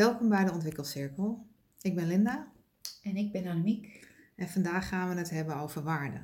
Welkom 0.00 0.28
bij 0.28 0.44
de 0.44 0.52
Ontwikkelcirkel. 0.52 1.46
Ik 1.80 1.94
ben 1.94 2.06
Linda 2.06 2.52
En 3.02 3.16
ik 3.16 3.32
ben 3.32 3.46
Annemiek. 3.46 4.08
en 4.36 4.48
vandaag 4.48 4.88
gaan 4.88 5.08
we 5.08 5.14
het 5.14 5.30
hebben 5.30 5.56
over 5.56 5.82
waarde. 5.82 6.20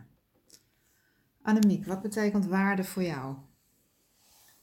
Annemiek, 1.43 1.87
wat 1.87 2.03
betekent 2.03 2.47
waarde 2.47 2.85
voor 2.85 3.03
jou? 3.03 3.37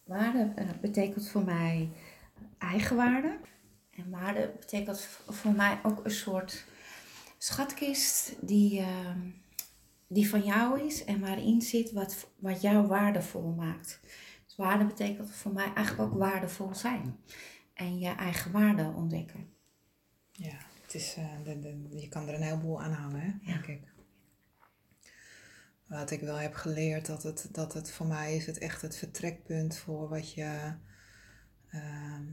Waarde 0.03 0.51
eh, 0.55 0.69
betekent 0.81 1.29
voor 1.29 1.43
mij 1.43 1.89
eigenwaarde. 2.57 3.37
En 3.91 4.09
waarde 4.09 4.53
betekent 4.59 4.99
voor 5.27 5.53
mij 5.53 5.79
ook 5.83 6.05
een 6.05 6.11
soort 6.11 6.65
schatkist 7.37 8.35
die, 8.41 8.79
eh, 8.79 9.15
die 10.07 10.29
van 10.29 10.41
jou 10.41 10.81
is 10.81 11.03
en 11.03 11.19
waarin 11.19 11.61
zit 11.61 11.91
wat, 11.91 12.27
wat 12.39 12.61
jou 12.61 12.87
waardevol 12.87 13.53
maakt. 13.53 13.99
Dus 14.45 14.55
waarde 14.55 14.85
betekent 14.85 15.31
voor 15.31 15.53
mij 15.53 15.73
eigenlijk 15.73 16.11
ook 16.11 16.19
waardevol 16.19 16.75
zijn. 16.75 17.17
En 17.73 17.99
je 17.99 18.09
eigen 18.09 18.51
waarde 18.51 18.93
ontdekken. 18.95 19.47
Ja, 20.31 20.57
het 20.81 20.93
is, 20.93 21.15
eh, 21.15 21.43
de, 21.43 21.59
de- 21.59 21.87
je 21.99 22.07
kan 22.07 22.27
er 22.27 22.33
een 22.33 22.41
heleboel 22.41 22.81
aan 22.81 22.91
hangen, 22.91 23.19
hè, 23.21 23.51
Ja. 23.51 23.61
denk 23.61 23.65
ik. 23.67 23.91
Wat 25.87 26.11
ik 26.11 26.19
wel 26.21 26.35
heb 26.37 26.53
geleerd, 26.53 27.05
dat 27.05 27.23
het, 27.23 27.47
dat 27.51 27.73
het 27.73 27.91
voor 27.91 28.05
mij 28.05 28.35
is 28.35 28.45
het 28.45 28.57
echt 28.57 28.81
het 28.81 28.97
vertrekpunt 28.97 29.77
voor 29.77 30.09
wat 30.09 30.33
je 30.33 30.75
ehm, 31.69 32.23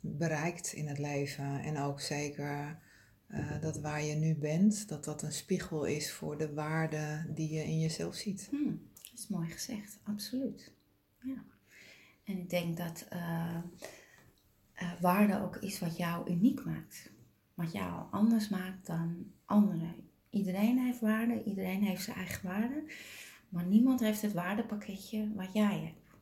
bereikt 0.00 0.72
in 0.72 0.88
het 0.88 0.98
leven. 0.98 1.60
En 1.60 1.78
ook 1.78 2.00
zeker 2.00 2.78
eh, 3.26 3.60
dat 3.60 3.80
waar 3.80 4.02
je 4.02 4.14
nu 4.14 4.34
bent, 4.36 4.88
dat 4.88 5.04
dat 5.04 5.22
een 5.22 5.32
spiegel 5.32 5.84
is 5.84 6.12
voor 6.12 6.38
de 6.38 6.52
waarde 6.54 7.26
die 7.34 7.52
je 7.52 7.64
in 7.64 7.80
jezelf 7.80 8.14
ziet. 8.14 8.46
Hmm, 8.50 8.90
dat 9.10 9.18
is 9.18 9.28
mooi 9.28 9.50
gezegd, 9.50 9.98
absoluut. 10.02 10.72
Ja. 11.20 11.44
En 12.24 12.38
ik 12.38 12.50
denk 12.50 12.76
dat 12.76 13.06
eh, 14.80 14.86
eh, 14.86 15.00
waarde 15.00 15.42
ook 15.42 15.56
is 15.56 15.78
wat 15.80 15.96
jou 15.96 16.30
uniek 16.30 16.64
maakt. 16.64 17.10
Wat 17.54 17.72
jou 17.72 18.02
anders 18.10 18.48
maakt 18.48 18.86
dan 18.86 19.26
anderen. 19.44 19.94
Iedereen 20.30 20.78
heeft 20.78 21.00
waarde, 21.00 21.42
iedereen 21.44 21.82
heeft 21.82 22.02
zijn 22.02 22.16
eigen 22.16 22.48
waarde. 22.48 22.82
Maar 23.48 23.64
niemand 23.64 24.00
heeft 24.00 24.22
het 24.22 24.32
waardepakketje 24.32 25.28
wat 25.34 25.52
jij 25.52 25.78
hebt. 25.78 26.16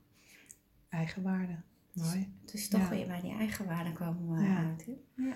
Eigen 0.88 1.22
waarde. 1.22 1.56
Mooi. 1.92 2.32
Dus 2.44 2.68
toch 2.68 2.80
Ja. 2.80 2.88
weer 2.88 3.06
bij 3.06 3.20
die 3.20 3.32
eigen 3.36 3.66
waarde 3.66 3.92
komen 3.92 4.34
we 4.36 4.42
Ja. 4.48 4.56
uit. 4.56 4.86
Hè? 4.86 4.92
Ja. 5.24 5.34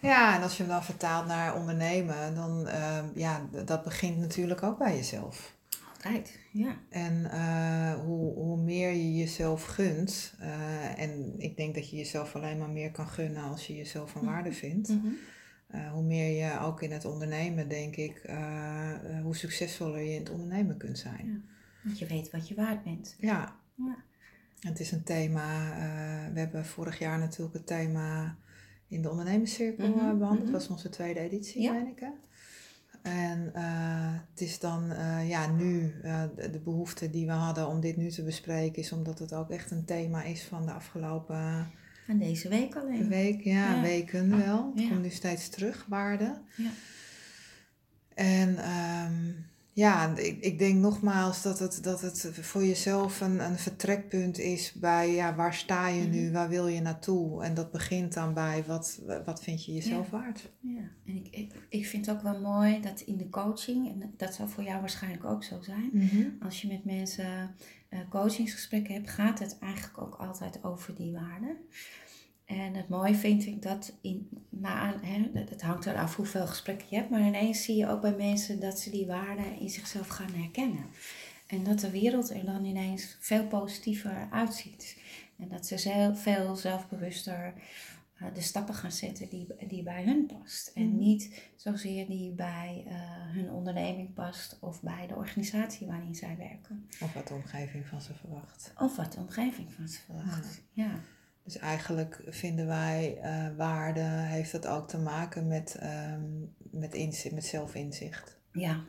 Ja, 0.00 0.36
en 0.36 0.42
als 0.42 0.56
je 0.56 0.62
hem 0.62 0.72
dan 0.72 0.84
vertaalt 0.84 1.26
naar 1.26 1.56
ondernemen, 1.56 2.34
dan 2.34 2.66
ehm, 2.66 3.06
ja, 3.14 3.40
dat 3.64 3.84
begint 3.84 4.18
natuurlijk 4.18 4.62
ook 4.62 4.78
bij 4.78 4.96
jezelf. 4.96 5.53
Ja. 6.52 6.76
En 6.88 7.30
eh, 7.30 7.94
hoe, 8.04 8.34
hoe 8.34 8.56
meer 8.62 8.90
je 8.92 9.14
jezelf 9.16 9.64
gunt, 9.64 10.34
eh, 10.40 10.98
en 11.00 11.34
ik 11.38 11.56
denk 11.56 11.74
dat 11.74 11.90
je 11.90 11.96
jezelf 11.96 12.34
alleen 12.34 12.58
maar 12.58 12.70
meer 12.70 12.90
kan 12.90 13.06
gunnen 13.08 13.42
als 13.42 13.66
je 13.66 13.76
jezelf 13.76 14.10
van 14.10 14.24
waarde 14.24 14.52
vindt, 14.52 14.88
Mhm. 14.88 15.06
eh, 15.66 15.92
hoe 15.92 16.02
meer 16.02 16.44
je 16.44 16.58
ook 16.60 16.82
in 16.82 16.92
het 16.92 17.04
ondernemen, 17.04 17.68
denk 17.68 17.96
ik, 17.96 18.22
hoe 19.22 19.36
succesvoller 19.36 20.00
je 20.00 20.12
in 20.12 20.18
het 20.20 20.30
ondernemen 20.30 20.76
kunt 20.76 20.98
zijn. 20.98 21.26
Ja. 21.26 21.40
Want 21.82 21.98
je 21.98 22.06
weet 22.06 22.30
wat 22.30 22.48
je 22.48 22.54
waard 22.54 22.84
bent. 22.84 23.16
Ja, 23.18 23.56
Ja. 23.74 23.96
het 24.60 24.80
is 24.80 24.92
een 24.92 25.02
thema, 25.04 25.68
we 26.32 26.38
hebben 26.38 26.64
vorig 26.66 26.98
jaar 26.98 27.18
natuurlijk 27.18 27.54
het 27.54 27.66
thema 27.66 28.36
in 28.88 29.02
de 29.02 29.10
ondernemerscirkel 29.10 29.88
Mhm, 29.88 29.98
eh, 29.98 30.04
behandeld, 30.04 30.32
mhm. 30.32 30.42
dat 30.42 30.50
was 30.50 30.68
onze 30.68 30.88
tweede 30.88 31.20
editie, 31.20 31.62
Ja. 31.62 31.72
meen 31.72 31.86
ik 31.86 32.00
hè? 32.00 32.08
En 33.04 33.50
eh, 33.54 34.12
het 34.30 34.40
is 34.40 34.58
dan 34.58 34.90
eh, 34.92 35.28
ja, 35.28 35.50
nu 35.50 35.94
eh, 36.02 36.22
de, 36.36 36.50
de 36.50 36.60
behoefte 36.60 37.10
die 37.10 37.26
we 37.26 37.32
hadden 37.32 37.68
om 37.68 37.80
dit 37.80 37.96
nu 37.96 38.10
te 38.10 38.22
bespreken, 38.22 38.82
is 38.82 38.92
omdat 38.92 39.18
het 39.18 39.32
ook 39.34 39.50
echt 39.50 39.70
een 39.70 39.84
thema 39.84 40.22
is 40.22 40.42
van 40.44 40.66
de 40.66 40.72
afgelopen 40.72 41.70
En 42.06 42.18
deze 42.18 42.48
week 42.48 42.76
alleen. 42.76 43.08
week, 43.08 43.40
ja, 43.40 43.74
Ja. 43.74 43.80
weken 43.80 44.30
wel. 44.44 44.70
Het 44.74 44.82
Ja. 44.82 44.88
komt 44.88 45.02
nu 45.02 45.10
steeds 45.10 45.48
terug, 45.48 45.84
waarde. 45.88 46.38
Ja. 46.56 46.70
En 48.14 48.56
ehm, 48.58 49.32
ja, 49.74 50.16
ik, 50.16 50.40
ik 50.40 50.58
denk 50.58 50.80
nogmaals 50.80 51.42
dat 51.42 51.58
het, 51.58 51.78
dat 51.82 52.00
het 52.00 52.28
voor 52.40 52.64
jezelf 52.64 53.20
een, 53.20 53.40
een 53.44 53.58
vertrekpunt 53.58 54.38
is 54.38 54.72
bij 54.72 55.14
ja, 55.14 55.34
waar 55.34 55.54
sta 55.54 55.88
je 55.88 56.02
nu, 56.02 56.22
Mhm. 56.24 56.32
waar 56.32 56.48
wil 56.48 56.66
je 56.66 56.80
naartoe? 56.80 57.42
En 57.44 57.54
dat 57.54 57.70
begint 57.72 58.14
dan 58.14 58.34
bij 58.34 58.64
wat, 58.66 59.00
wat 59.24 59.42
vind 59.42 59.64
je 59.64 59.72
jezelf 59.74 60.10
waard? 60.10 60.50
Ja, 60.60 60.90
en 61.06 61.16
ik, 61.16 61.28
ik, 61.30 61.52
ik 61.68 61.86
vind 61.86 62.06
het 62.06 62.16
ook 62.16 62.22
wel 62.22 62.40
mooi 62.40 62.80
dat 62.80 63.00
in 63.00 63.16
de 63.16 63.28
coaching, 63.28 63.88
en 63.88 64.12
dat 64.16 64.34
zal 64.34 64.48
voor 64.48 64.64
jou 64.64 64.80
waarschijnlijk 64.80 65.24
ook 65.24 65.44
zo 65.44 65.62
zijn, 65.62 66.38
als 66.42 66.62
je 66.62 66.68
met 66.68 66.84
mensen 66.84 67.54
eh, 67.88 67.98
coachingsgesprekken 68.10 68.94
hebt, 68.94 69.10
gaat 69.10 69.38
het 69.38 69.56
eigenlijk 69.60 69.98
ook 70.02 70.14
altijd 70.14 70.64
over 70.64 70.94
die 70.94 71.12
waarden. 71.12 71.56
En 72.44 72.74
het 72.74 72.88
mooie 72.88 73.14
vind 73.14 73.46
ik 73.46 73.62
dat, 73.62 73.92
in, 74.00 74.28
na, 74.48 75.00
hè, 75.02 75.30
dat- 75.32 75.48
het 75.50 75.62
hangt 75.62 75.86
eraf 75.86 76.16
hoeveel 76.16 76.46
gesprekken 76.46 76.86
je 76.90 76.96
hebt, 76.96 77.10
maar 77.10 77.20
ineens 77.26 77.64
zie 77.64 77.76
je 77.76 77.88
ook 77.88 78.00
bij 78.00 78.14
mensen 78.16 78.60
dat 78.60 78.78
ze 78.80 78.90
die 78.90 79.06
waarden 79.06 79.58
in 79.60 79.70
zichzelf 79.70 80.08
gaan 80.08 80.32
herkennen. 80.34 80.84
En 81.46 81.64
dat 81.64 81.80
de 81.80 81.90
wereld 81.90 82.30
er 82.30 82.44
dan 82.44 82.64
ineens 82.64 83.16
veel 83.20 83.46
positiever 83.46 84.28
uitziet. 84.30 84.98
En 85.38 85.48
dat 85.48 85.66
ze 85.66 85.78
zelf, 85.78 86.22
veel 86.22 86.56
zelfbewuster 86.56 87.54
eh, 88.14 88.34
de 88.34 88.40
stappen 88.40 88.74
gaan 88.74 88.92
zetten 88.92 89.28
die, 89.28 89.46
die 89.68 89.82
bij 89.82 90.04
hun 90.04 90.26
past. 90.26 90.70
En 90.74 90.88
Mhm. 90.88 90.96
niet 90.96 91.42
zozeer 91.56 92.06
die 92.06 92.30
bij 92.32 92.84
eh, 92.86 92.94
hun 93.34 93.50
onderneming 93.50 94.14
past 94.14 94.56
of 94.60 94.82
bij 94.82 95.06
de 95.06 95.14
organisatie 95.14 95.86
waarin 95.86 96.14
zij 96.14 96.36
werken. 96.38 96.88
Of 97.00 97.12
wat 97.12 97.28
de 97.28 97.34
omgeving 97.34 97.86
van 97.86 98.00
ze 98.00 98.14
verwacht. 98.14 98.72
Of 98.78 98.96
wat 98.96 99.12
de 99.12 99.20
omgeving 99.20 99.72
van 99.72 99.88
ze 99.88 100.00
verwacht. 100.00 100.62
Ja. 100.72 101.00
Dus 101.44 101.58
eigenlijk 101.58 102.22
vinden 102.26 102.66
wij 102.66 103.18
eh, 103.22 103.46
waarde, 103.56 104.00
heeft 104.00 104.52
het 104.52 104.66
ook 104.66 104.88
te 104.88 104.98
maken 104.98 105.46
met, 105.46 105.74
ehm, 105.74 106.22
met, 106.70 106.94
inzicht, 106.94 107.34
met 107.34 107.44
zelfinzicht. 107.44 108.38
Ja, 108.52 108.84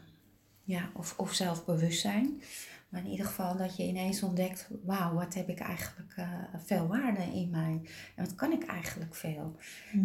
ja 0.63 0.89
of, 0.93 1.13
of 1.17 1.33
zelfbewustzijn. 1.33 2.41
Maar 2.89 3.03
in 3.03 3.09
ieder 3.09 3.25
geval 3.25 3.57
dat 3.57 3.75
je 3.77 3.83
ineens 3.83 4.23
ontdekt, 4.23 4.69
wauw, 4.83 5.13
wat 5.13 5.33
heb 5.33 5.49
ik 5.49 5.59
eigenlijk 5.59 6.13
eh, 6.15 6.29
veel 6.65 6.87
waarde 6.87 7.21
in 7.21 7.49
mij. 7.49 7.81
En 8.15 8.25
wat 8.25 8.35
kan 8.35 8.51
ik 8.51 8.65
eigenlijk 8.65 9.15
veel. 9.15 9.55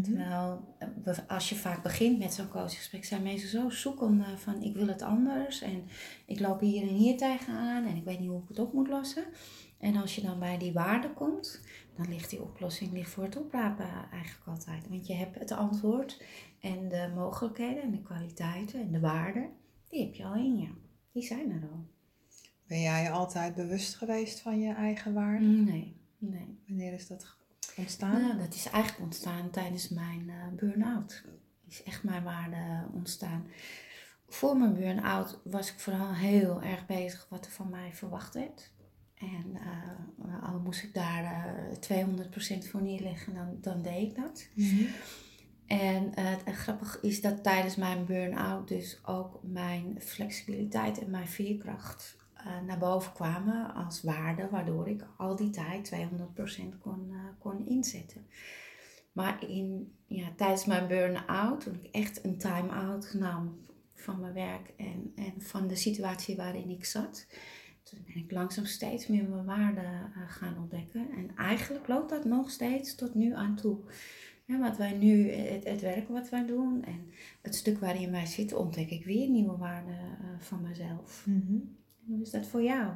Terwijl 0.03 0.75
eh, 0.79 1.19
als 1.29 1.49
je 1.49 1.55
vaak 1.55 1.83
begint 1.83 2.19
met 2.19 2.35
zo'n 2.35 2.49
coachgesprek, 2.49 3.05
zijn 3.05 3.23
mensen 3.23 3.49
zo 3.49 3.69
zoekende 3.69 4.39
van 4.39 4.63
ik 4.63 4.75
wil 4.75 4.87
het 4.87 5.03
anders. 5.03 5.63
En 5.63 5.83
ik 6.27 6.41
loop 6.41 6.61
hier 6.61 6.83
en 6.83 6.95
hier 6.95 7.17
tegenaan 7.17 7.87
en 7.87 7.97
ik 7.97 8.05
weet 8.05 8.21
niet 8.21 8.29
hoe 8.29 8.43
ik 8.43 8.49
het 8.49 8.59
op 8.59 8.73
moet 8.73 8.89
lossen. 8.89 9.25
En 9.79 9.97
als 9.97 10.15
je 10.15 10.23
dan 10.23 10.39
bij 10.39 10.59
die 10.59 10.73
waarde 10.73 11.11
komt, 11.11 11.61
dan 12.01 12.13
ligt 12.13 12.31
die 12.31 12.43
oplossing 12.43 12.93
ligt 12.93 13.11
voor 13.11 13.25
het 13.25 13.37
oprapen 13.37 14.11
eigenlijk 14.13 14.47
altijd. 14.47 14.89
Want 14.89 15.07
je 15.07 15.15
hebt 15.15 15.39
het 15.39 15.51
antwoord 15.51 16.23
en 16.61 16.89
de 16.89 17.13
mogelijkheden 17.15 17.83
en 17.83 17.91
de 17.91 18.03
kwaliteiten 18.03 18.81
en 18.81 18.93
de 18.93 19.01
waarden, 19.01 19.51
die 19.89 20.05
heb 20.05 20.15
je 20.15 20.25
al 20.25 20.35
in 20.35 20.59
je. 20.59 20.69
Die 21.13 21.23
zijn 21.23 21.51
er 21.51 21.69
al. 21.73 21.85
Ben 22.67 22.81
jij 22.81 23.11
altijd 23.11 23.55
bewust 23.55 23.95
geweest 23.95 24.41
van 24.41 24.61
je 24.61 24.75
eigen 24.75 25.15
waarde? 25.15 25.45
Nee, 25.45 25.97
nee. 26.19 26.59
Wanneer 26.67 26.93
is 26.93 27.07
dat 27.07 27.37
ontstaan? 27.77 28.21
Nou, 28.21 28.39
dat 28.39 28.55
is 28.55 28.67
eigenlijk 28.67 29.05
ontstaan 29.05 29.51
tijdens 29.51 29.89
mijn 29.89 30.31
eh, 30.31 30.49
burn-out. 30.57 31.25
Is 31.69 31.83
echt 31.83 32.03
mijn 32.03 32.23
waarde 32.23 32.87
ontstaan. 32.93 33.47
Voor 34.29 34.57
mijn 34.57 34.75
burn-out 34.75 35.41
was 35.45 35.73
ik 35.73 35.79
vooral 35.79 36.15
heel 36.15 36.63
erg 36.63 36.87
bezig 36.87 37.27
wat 37.29 37.47
er 37.47 37.53
van 37.53 37.71
mij 37.71 37.95
verwacht 37.95 38.35
werd. 38.35 38.73
En 39.21 39.57
eh, 39.57 40.51
al 40.51 40.59
moest 40.59 40.83
ik 40.83 40.95
daar 40.95 41.25
eh 41.81 42.07
200% 42.65 42.69
voor 42.71 42.83
neerleggen, 42.83 43.35
dan, 43.35 43.59
dan 43.61 43.83
deed 43.83 44.09
ik 44.11 44.17
dat. 44.17 44.49
Mhm. 44.55 44.85
En 45.67 46.15
eh, 46.15 46.25
het 46.45 46.57
grappige 46.57 46.99
is 47.01 47.21
dat 47.21 47.43
tijdens 47.43 47.77
mijn 47.77 48.05
burn-out 48.05 48.69
dus 48.69 49.01
ook 49.05 49.41
mijn 49.43 49.97
flexibiliteit 50.01 50.99
en 50.99 51.11
mijn 51.11 51.29
veerkracht 51.29 52.19
naar 52.67 52.79
boven 52.79 53.13
kwamen 53.13 53.75
als 53.75 54.03
waarde, 54.03 54.49
waardoor 54.51 54.89
ik 54.89 55.07
al 55.17 55.37
die 55.37 55.51
tijd 55.51 55.93
200% 55.95 56.79
kon, 56.79 57.13
kon 57.39 57.67
inzetten. 57.67 58.27
Maar 59.13 59.49
in, 59.49 59.95
ja, 60.07 60.33
tijdens 60.37 60.65
mijn 60.65 60.87
burn-out, 60.87 61.61
toen 61.61 61.75
ik 61.75 61.95
echt 61.95 62.25
een 62.25 62.39
time-out 62.39 63.15
nam 63.15 63.61
van 63.95 64.21
mijn 64.21 64.33
werk 64.33 64.73
en, 64.77 65.13
en 65.15 65.35
van 65.39 65.69
de 65.69 65.77
situatie 65.77 66.37
waarin 66.37 66.71
ik 66.71 66.85
zat, 66.85 67.27
toen 67.83 67.99
ben 68.07 68.17
ik 68.17 68.31
langzaam 68.31 68.65
steeds 68.65 69.07
meer 69.07 69.29
mijn 69.29 69.45
waarde 69.45 69.81
eh, 69.81 70.23
gaan 70.29 70.59
ontdekken. 70.59 71.11
En 71.17 71.37
eigenlijk 71.37 71.89
loopt 71.89 72.11
dat 72.11 72.25
nog 72.25 72.51
steeds 72.51 72.95
tot 72.95 73.15
nu 73.15 73.35
aan 73.35 73.57
toe. 73.57 73.79
Ja, 74.45 74.59
wat 74.59 74.77
wij 74.77 74.93
nu, 74.93 75.31
het, 75.31 75.65
het 75.65 75.81
werk 75.81 76.09
wat 76.09 76.29
wij 76.29 76.47
doen 76.47 76.85
en 76.85 77.11
het 77.43 77.55
stuk 77.55 77.79
waarin 77.79 78.11
wij 78.11 78.27
zitten, 78.27 78.59
ontdek 78.59 78.91
ik 78.91 79.05
weer 79.05 79.29
nieuwe 79.29 79.57
waarden 79.57 79.99
eh, 79.99 80.27
van 80.39 80.63
mezelf. 80.63 81.25
Mhm. 81.27 81.59
Hoe 82.07 82.23
is 82.23 82.31
dat 82.31 82.47
voor 82.47 82.63
jou? 82.63 82.93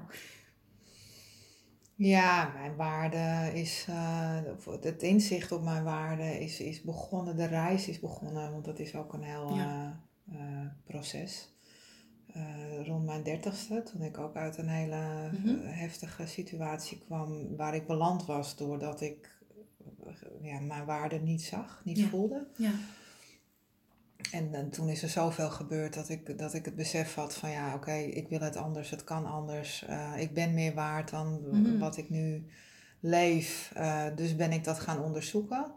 Ja, 1.97 2.53
mijn 2.55 2.77
waarde 2.77 3.51
is, 3.61 3.87
eh, 3.89 4.39
het 4.81 5.03
inzicht 5.03 5.53
op 5.53 5.63
mijn 5.63 5.85
waarde 5.85 6.41
is, 6.41 6.61
is 6.61 6.83
begonnen, 6.83 7.37
de 7.37 7.47
reis 7.47 7.89
is 7.89 8.01
begonnen, 8.01 8.53
want 8.53 8.65
dat 8.65 8.79
is 8.79 8.95
ook 8.95 9.13
een 9.13 9.23
heel 9.23 9.55
Ja. 9.55 10.01
eh, 10.33 10.39
eh, 10.41 10.67
proces. 10.85 11.54
Eh, 12.35 12.87
rond 12.87 13.05
mijn 13.05 13.23
dertigste, 13.23 13.83
toen 13.83 14.03
ik 14.03 14.19
ook 14.19 14.37
uit 14.37 14.57
een 14.59 14.69
hele 14.69 15.31
Mhm. 15.33 15.49
eh, 15.49 15.79
heftige 15.79 16.27
situatie 16.27 16.99
kwam 16.99 17.57
waar 17.57 17.75
ik 17.75 17.87
beland 17.87 18.27
was 18.27 18.57
doordat 18.57 19.01
ik 19.01 19.33
ja, 20.41 20.61
mijn 20.61 20.85
waarde 20.85 21.21
niet 21.21 21.43
zag, 21.43 21.81
niet 21.85 21.99
Ja. 21.99 22.09
voelde. 22.09 22.47
Ja. 22.57 22.71
En, 24.33 24.55
eh, 24.55 24.65
toen 24.65 24.89
is 24.89 25.03
er 25.03 25.09
zoveel 25.09 25.51
gebeurd 25.51 25.95
dat 25.95 26.09
ik, 26.09 26.39
dat 26.39 26.55
ik 26.55 26.65
het 26.65 26.77
besef 26.77 27.15
had 27.15 27.35
van 27.35 27.51
ja, 27.51 27.75
oké, 27.75 27.93
ik 27.95 28.29
wil 28.29 28.41
het 28.41 28.57
anders, 28.57 28.91
het 28.91 29.05
kan 29.05 29.27
anders. 29.27 29.85
Eh, 29.85 30.13
ik 30.19 30.35
ben 30.35 30.55
meer 30.55 30.75
waard 30.75 31.11
dan 31.11 31.41
Mhm. 31.51 31.79
wat 31.79 31.97
ik 31.97 32.11
nu 32.11 32.45
leef. 33.01 33.73
Eh, 33.75 34.05
dus 34.17 34.37
ben 34.37 34.53
ik 34.53 34.65
dat 34.65 34.79
gaan 34.81 35.03
onderzoeken. 35.03 35.73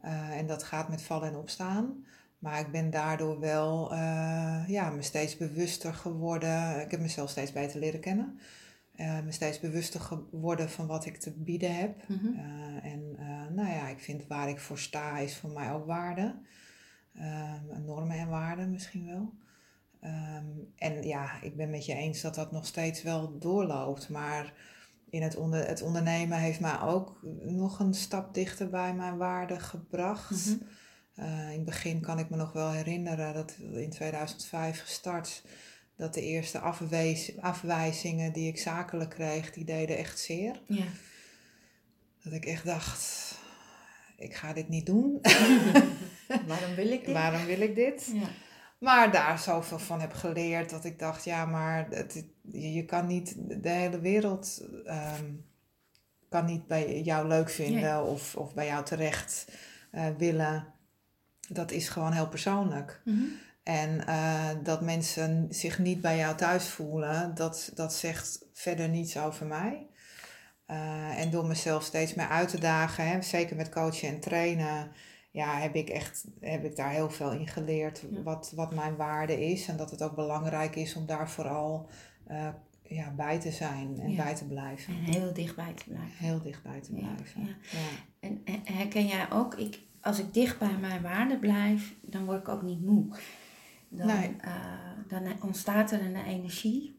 Eh, 0.00 0.30
en 0.38 0.46
dat 0.46 0.62
gaat 0.62 0.88
met 0.88 1.02
vallen 1.02 1.28
en 1.28 1.36
opstaan. 1.36 2.04
Maar 2.46 2.60
ik 2.60 2.70
ben 2.70 2.90
daardoor 2.90 3.40
wel 3.40 3.92
eh, 3.92 4.64
ja, 4.66 4.90
me 4.90 5.02
steeds 5.02 5.36
bewuster 5.36 5.94
geworden. 5.94 6.80
Ik 6.80 6.90
heb 6.90 7.00
mezelf 7.00 7.30
steeds 7.30 7.52
beter 7.52 7.80
leren 7.80 8.00
kennen. 8.00 8.38
Eh, 8.94 9.20
me 9.20 9.32
steeds 9.32 9.60
bewuster 9.60 10.00
geworden 10.00 10.70
van 10.70 10.86
wat 10.86 11.06
ik 11.06 11.16
te 11.16 11.32
bieden 11.32 11.76
heb. 11.76 12.08
Mhm. 12.08 12.26
Eh, 12.26 12.92
en 12.92 13.16
nou 13.54 13.68
ja, 13.68 13.88
ik 13.88 14.00
vind 14.00 14.26
waar 14.26 14.48
ik 14.48 14.60
voor 14.60 14.78
sta 14.78 15.18
is 15.18 15.36
voor 15.36 15.50
mij 15.50 15.72
ook 15.72 15.86
waarde. 15.86 16.34
Normen 17.84 18.18
en 18.18 18.28
waarden 18.28 18.70
misschien 18.70 19.06
wel. 19.06 19.32
Ehm, 20.00 20.46
en 20.76 21.02
ja, 21.02 21.42
ik 21.42 21.56
ben 21.56 21.70
met 21.70 21.86
je 21.86 21.94
eens 21.94 22.20
dat 22.20 22.34
dat 22.34 22.52
nog 22.52 22.66
steeds 22.66 23.02
wel 23.02 23.38
doorloopt. 23.38 24.08
Maar 24.08 24.52
in 25.10 25.22
het, 25.22 25.36
onder, 25.36 25.66
het 25.66 25.82
ondernemen 25.82 26.38
heeft 26.38 26.60
mij 26.60 26.80
ook 26.80 27.18
nog 27.40 27.78
een 27.78 27.94
stap 27.94 28.34
dichter 28.34 28.70
bij 28.70 28.94
mijn 28.94 29.16
waarden 29.16 29.60
gebracht. 29.60 30.46
Mhm. 30.46 30.64
Eh, 31.16 31.50
in 31.50 31.56
het 31.56 31.64
begin 31.64 32.00
kan 32.00 32.18
ik 32.18 32.30
me 32.30 32.36
nog 32.36 32.52
wel 32.52 32.70
herinneren 32.70 33.34
dat 33.34 33.56
in 33.72 33.90
2005 33.90 34.80
gestart. 34.80 35.42
Dat 35.96 36.14
de 36.14 36.22
eerste 36.22 36.60
afwijzingen 37.40 38.32
die 38.32 38.48
ik 38.48 38.58
zakelijk 38.58 39.10
kreeg, 39.10 39.52
die 39.52 39.64
deden 39.64 39.96
echt 39.96 40.18
zeer. 40.18 40.60
Ja. 40.66 40.84
Dat 42.22 42.32
ik 42.32 42.44
echt 42.44 42.64
dacht, 42.64 43.34
ik 44.16 44.34
ga 44.34 44.52
dit 44.52 44.68
niet 44.68 44.86
doen. 44.86 45.20
Waarom 46.46 46.74
wil 46.74 46.90
ik 46.90 47.04
dit? 47.04 47.14
Waarom 47.14 47.44
wil 47.44 47.60
ik 47.60 47.74
dit? 47.74 48.10
Ja. 48.14 48.28
Maar 48.78 49.12
daar 49.12 49.38
zoveel 49.38 49.78
van 49.78 50.00
heb 50.00 50.12
geleerd 50.12 50.70
dat 50.70 50.84
ik 50.84 50.98
dacht, 50.98 51.24
ja, 51.24 51.44
maar 51.46 51.86
het, 51.90 52.24
je 52.50 52.84
kan 52.84 53.06
niet 53.06 53.34
de 53.62 53.68
hele 53.68 54.00
wereld 54.00 54.66
ehm, 54.84 55.32
kan 56.28 56.44
niet 56.44 56.66
bij 56.66 57.00
jou 57.00 57.28
leuk 57.28 57.50
vinden 57.50 57.80
Nee. 57.80 58.00
of, 58.02 58.36
of 58.36 58.54
bij 58.54 58.66
jou 58.66 58.84
terecht 58.84 59.52
eh, 59.90 60.06
willen. 60.18 60.74
Dat 61.48 61.70
is 61.70 61.88
gewoon 61.88 62.12
heel 62.12 62.28
persoonlijk. 62.28 63.00
Mhm. 63.04 63.24
En 63.62 64.06
eh, 64.06 64.48
dat 64.62 64.80
mensen 64.80 65.46
zich 65.50 65.78
niet 65.78 66.00
bij 66.00 66.16
jou 66.16 66.36
thuis 66.36 66.68
voelen, 66.68 67.34
dat, 67.34 67.70
dat 67.74 67.94
zegt 67.94 68.44
verder 68.52 68.88
niets 68.88 69.18
over 69.18 69.46
mij. 69.46 69.86
Eh, 70.66 71.20
en 71.20 71.30
door 71.30 71.46
mezelf 71.46 71.82
steeds 71.82 72.14
meer 72.14 72.28
uit 72.28 72.48
te 72.48 72.60
dagen, 72.60 73.08
hè, 73.08 73.22
zeker 73.22 73.56
met 73.56 73.68
coachen 73.68 74.08
en 74.08 74.20
trainen, 74.20 74.90
ja, 75.30 75.58
heb 75.58 75.74
ik 75.74 75.88
echt 75.88 76.24
heb 76.40 76.64
ik 76.64 76.76
daar 76.76 76.90
heel 76.90 77.10
veel 77.10 77.32
in 77.32 77.46
geleerd 77.48 78.02
Ja. 78.10 78.22
wat, 78.22 78.52
wat 78.54 78.74
mijn 78.74 78.96
waarde 78.96 79.46
is. 79.46 79.68
En 79.68 79.76
dat 79.76 79.90
het 79.90 80.02
ook 80.02 80.14
belangrijk 80.14 80.76
is 80.76 80.94
om 80.94 81.06
daar 81.06 81.30
vooral 81.30 81.88
eh, 82.26 82.48
ja, 82.82 83.10
bij 83.10 83.40
te 83.40 83.50
zijn 83.50 84.00
en 84.00 84.10
Ja. 84.10 84.24
bij 84.24 84.34
te 84.34 84.44
blijven. 84.46 84.94
En 84.94 85.00
heel 85.12 85.32
dichtbij 85.32 85.72
te 85.74 85.84
blijven. 85.84 86.16
Heel 86.26 86.42
dichtbij 86.42 86.80
te 86.80 86.92
blijven. 86.92 87.56
ja. 87.70 87.78
En 88.20 88.42
herken 88.64 89.06
jij 89.06 89.30
ook, 89.32 89.54
ik, 89.54 89.78
als 90.06 90.18
ik 90.18 90.34
dicht 90.34 90.58
bij 90.58 90.76
mijn 90.80 91.02
waarde 91.02 91.38
blijf, 91.38 91.94
dan 92.00 92.24
word 92.24 92.40
ik 92.40 92.48
ook 92.48 92.62
niet 92.62 92.84
moe. 92.84 93.06
Dan, 93.88 94.06
Nee. 94.06 94.36
eh, 94.40 94.54
dan 95.08 95.42
ontstaat 95.42 95.90
er 95.90 96.00
een 96.04 96.16
energie. 96.16 96.94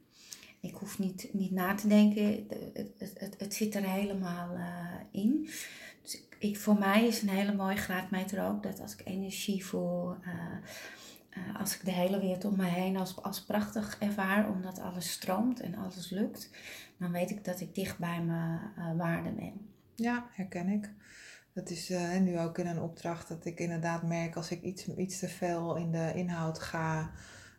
Ik 0.59 0.73
hoef 0.75 0.99
niet, 0.99 1.29
niet 1.33 1.51
na 1.51 1.75
te 1.75 1.87
denken, 1.87 2.47
De- 2.47 2.71
het, 2.73 2.91
het, 2.97 3.19
het, 3.19 3.35
het 3.39 3.53
zit 3.53 3.75
er 3.75 3.83
helemaal 3.89 4.55
eh, 4.55 4.93
in. 5.11 5.49
Dus 6.01 6.15
ik, 6.15 6.35
ik, 6.39 6.57
voor 6.57 6.77
mij 6.79 7.07
is 7.07 7.21
een 7.21 7.29
hele 7.29 7.55
mooie 7.55 7.75
graadmeter 7.77 8.45
ook 8.47 8.63
dat 8.63 8.79
als 8.81 8.93
ik 8.93 9.01
energie 9.05 9.65
voel, 9.65 10.15
eh, 10.23 11.59
als 11.59 11.75
ik 11.75 11.85
de 11.85 11.91
hele 11.91 12.19
wereld 12.19 12.45
om 12.45 12.55
me 12.55 12.65
heen 12.65 12.97
als, 12.97 13.21
als 13.23 13.41
prachtig 13.43 13.97
ervaar, 13.99 14.49
omdat 14.49 14.79
alles 14.79 15.11
stroomt 15.11 15.59
en 15.59 15.75
alles 15.75 16.09
lukt, 16.09 16.49
dan 16.97 17.11
weet 17.11 17.29
ik 17.29 17.45
dat 17.45 17.59
ik 17.59 17.75
dicht 17.75 17.97
bij 17.97 18.21
mijn 18.21 18.59
waarde 18.97 19.29
ben. 19.31 19.53
Ja, 19.95 20.27
herken 20.31 20.67
ik. 20.69 20.89
Dat 21.57 21.69
is 21.69 21.89
eh, 21.89 22.19
nu 22.19 22.39
ook 22.39 22.57
in 22.57 22.67
een 22.67 22.81
opdracht 22.81 23.27
dat 23.27 23.45
ik 23.45 23.59
inderdaad 23.59 24.03
merk 24.03 24.35
als 24.35 24.51
ik 24.51 24.61
iets, 24.61 24.87
iets 24.87 25.19
te 25.19 25.27
veel 25.27 25.75
in 25.75 25.91
de 25.91 26.11
inhoud 26.15 26.59
ga, 26.59 27.11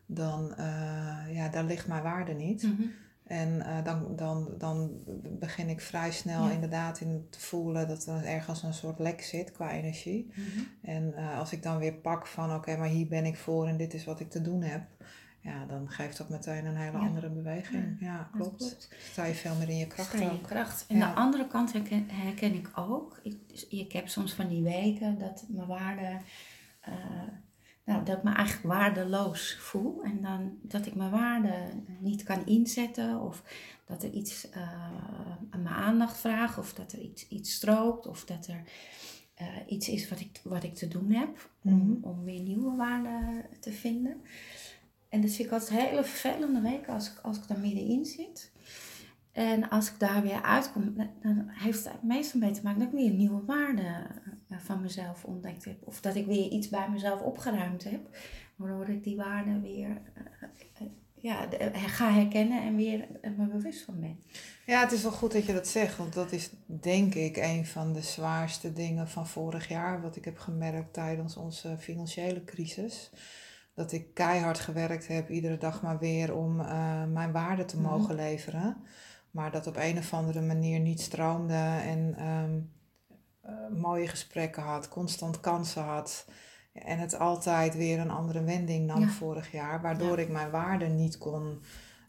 dan 0.07 0.55
eh, 0.55 1.35
ja, 1.35 1.49
daar 1.49 1.65
ligt 1.65 1.87
mijn 1.87 2.03
waarde 2.03 2.33
niet. 2.33 2.63
Mhm. 2.63 2.83
En 3.27 3.61
eh, 3.63 3.85
dan, 3.85 4.17
dan, 4.17 4.55
dan 4.59 4.91
begin 5.39 5.69
ik 5.69 5.81
vrij 5.81 6.13
snel 6.13 6.45
Ja. 6.45 6.51
inderdaad 6.51 7.01
in 7.01 7.27
te 7.31 7.41
voelen 7.41 7.89
dat 7.89 8.07
er 8.07 8.25
ergens 8.25 8.63
een 8.63 8.75
soort 8.75 8.99
lek 8.99 9.23
zit 9.23 9.53
qua 9.53 9.71
energie. 9.71 10.31
Mhm. 10.35 10.65
En 10.83 11.15
als 11.15 11.53
ik 11.53 11.63
dan 11.63 11.79
weer 11.79 11.95
pak 11.95 12.27
van 12.27 12.55
oké, 12.55 12.77
maar 12.77 12.89
hier 12.89 13.09
ben 13.09 13.25
ik 13.25 13.37
voor 13.37 13.67
en 13.67 13.77
dit 13.77 13.95
is 13.95 14.05
wat 14.05 14.21
ik 14.21 14.31
te 14.31 14.43
doen 14.43 14.63
heb. 14.63 14.83
Ja, 15.49 15.65
dan 15.67 15.91
geeft 15.91 16.17
dat 16.19 16.29
meteen 16.29 16.65
een 16.67 16.77
hele 16.77 16.99
Ja. 16.99 17.07
andere 17.07 17.29
beweging. 17.31 17.97
Ja, 18.01 18.31
Dat 18.39 18.57
klopt. 18.57 18.89
Sta 19.11 19.25
je 19.25 19.35
veel 19.35 19.55
meer 19.55 19.69
in 19.69 19.77
je 19.77 19.87
kracht 19.87 20.09
Sta 20.09 20.19
je 20.25 20.31
ook. 20.31 20.43
kracht. 20.43 20.85
En 20.89 20.97
Ja. 20.97 21.09
de 21.09 21.21
andere 21.21 21.47
kant 21.47 21.73
herken, 21.73 22.07
herken 22.11 22.55
ik 22.55 22.71
ook. 22.75 23.21
Ik, 23.23 23.49
dus 23.49 23.67
ik 23.67 23.93
heb 23.93 24.09
soms 24.09 24.33
van 24.33 24.49
die 24.49 24.63
weken 24.63 25.19
dat 25.19 25.45
mijn 25.49 25.67
waarde, 25.67 26.17
eh, 26.81 26.93
nou, 27.85 28.05
dat 28.05 28.17
ik 28.17 28.23
me 28.23 28.33
eigenlijk 28.35 28.67
waardeloos 28.75 29.57
voel. 29.61 30.03
En 30.03 30.23
dan 30.23 30.59
dat 30.63 30.87
ik 30.87 30.95
mijn 30.95 31.11
waarde 31.11 31.55
niet 31.99 32.23
kan 32.23 32.47
inzetten. 32.47 33.21
Of 33.21 33.43
dat 33.87 34.03
er 34.03 34.11
iets 34.11 34.51
eh, 34.51 34.63
aan 35.51 35.63
mijn 35.63 35.75
aandacht 35.75 36.17
vraagt. 36.19 36.59
Of 36.59 36.75
dat 36.75 36.93
er 36.93 36.99
iets, 37.01 37.29
iets 37.29 37.53
strookt. 37.55 38.07
Of 38.07 38.25
dat 38.25 38.47
er 38.47 38.63
eh, 39.35 39.47
iets 39.67 39.89
is 39.89 40.09
wat 40.09 40.21
ik, 40.21 40.41
wat 40.45 40.63
ik 40.63 40.75
te 40.75 40.89
doen 40.89 41.11
heb. 41.13 41.51
Om, 41.65 41.77
Mhm. 41.77 42.05
om 42.05 42.25
weer 42.25 42.41
nieuwe 42.41 42.77
waarden 42.77 43.45
te 43.61 43.73
vinden. 43.73 44.21
En 45.09 45.21
dat 45.21 45.31
vind 45.31 45.47
ik 45.49 45.53
altijd 45.55 45.81
hele 45.81 46.05
vervelende 46.05 46.61
weken 46.61 46.93
als 46.93 47.11
ik, 47.13 47.19
als 47.23 47.37
ik 47.37 47.49
daar 47.49 47.59
middenin 47.59 48.05
zit. 48.05 48.51
En 49.33 49.69
als 49.69 49.91
ik 49.91 49.99
daar 49.99 50.23
weer 50.23 50.43
uitkom, 50.43 50.95
dan- 51.23 51.49
heeft 51.49 51.85
het 51.85 52.03
meestal 52.03 52.41
mee 52.41 52.51
te 52.51 52.61
maken 52.63 52.79
dat 52.79 52.89
ik 52.89 52.95
weer 52.95 53.11
nieuwe 53.11 53.45
waarden 53.47 54.07
eh, 54.49 54.59
van 54.59 54.81
mezelf 54.81 55.25
ontdekt 55.25 55.65
heb. 55.65 55.77
Of 55.87 56.01
dat 56.01 56.15
ik 56.15 56.27
weer 56.27 56.49
iets 56.51 56.69
bij 56.69 56.89
mezelf 56.91 57.21
opgeruimd 57.21 57.85
heb, 57.85 58.17
waardoor 58.57 58.89
ik 58.89 59.05
die 59.05 59.17
waarden 59.17 59.63
weer 59.63 59.89
eh, 60.15 60.49
eh, 60.81 60.87
ja, 61.15 61.49
ga 61.73 62.13
herkennen 62.13 62.63
en 62.63 62.77
weer 62.77 63.07
me 63.37 63.47
bewust 63.47 63.83
van 63.85 64.01
ben. 64.01 64.19
Ja, 64.67 64.81
het 64.81 64.93
is 64.93 65.03
wel 65.03 65.13
goed 65.13 65.33
dat 65.33 65.47
je 65.47 65.53
dat 65.53 65.69
zegt, 65.69 65.97
want 65.97 66.13
dat 66.15 66.33
is 66.33 66.51
denk 66.67 67.15
ik 67.15 67.37
een 67.37 67.67
van 67.67 67.93
de 67.93 68.03
zwaarste 68.03 68.73
dingen 68.73 69.09
van 69.09 69.27
vorig 69.27 69.69
jaar, 69.69 70.03
wat 70.03 70.17
ik 70.17 70.25
heb 70.25 70.39
gemerkt 70.39 70.93
tijdens 70.93 71.37
onze 71.37 71.77
financiële 71.79 72.45
crisis. 72.45 73.11
Dat 73.79 73.93
ik 73.93 74.15
keihard 74.15 74.59
gewerkt 74.59 75.09
heb, 75.09 75.29
iedere 75.31 75.57
dag 75.59 75.83
maar 75.83 75.99
weer 75.99 76.35
om 76.35 76.61
eh, 76.61 77.05
mijn 77.05 77.33
waarde 77.33 77.65
te 77.65 77.77
Mhm. 77.81 77.87
mogen 77.91 78.15
leveren. 78.15 78.77
Maar 79.31 79.51
dat 79.51 79.67
op 79.67 79.77
een 79.77 79.99
of 79.99 80.13
andere 80.15 80.41
manier 80.41 80.81
niet 80.81 81.01
stroomde 81.01 81.55
en 81.85 82.15
ehm, 82.17 82.59
eh, 83.41 83.77
mooie 83.81 84.09
gesprekken 84.09 84.63
had, 84.63 84.89
constant 84.89 85.41
kansen 85.41 85.83
had. 85.83 86.27
En 86.73 86.99
het 86.99 87.19
altijd 87.19 87.77
weer 87.77 87.99
een 87.99 88.11
andere 88.11 88.43
wending 88.43 88.87
nam 88.87 89.01
Ja. 89.01 89.09
vorig 89.09 89.53
jaar, 89.53 89.81
waardoor 89.83 90.17
Ja. 90.17 90.23
ik 90.23 90.29
mijn 90.29 90.51
waarde 90.51 90.87
niet 90.87 91.19
kon 91.19 91.63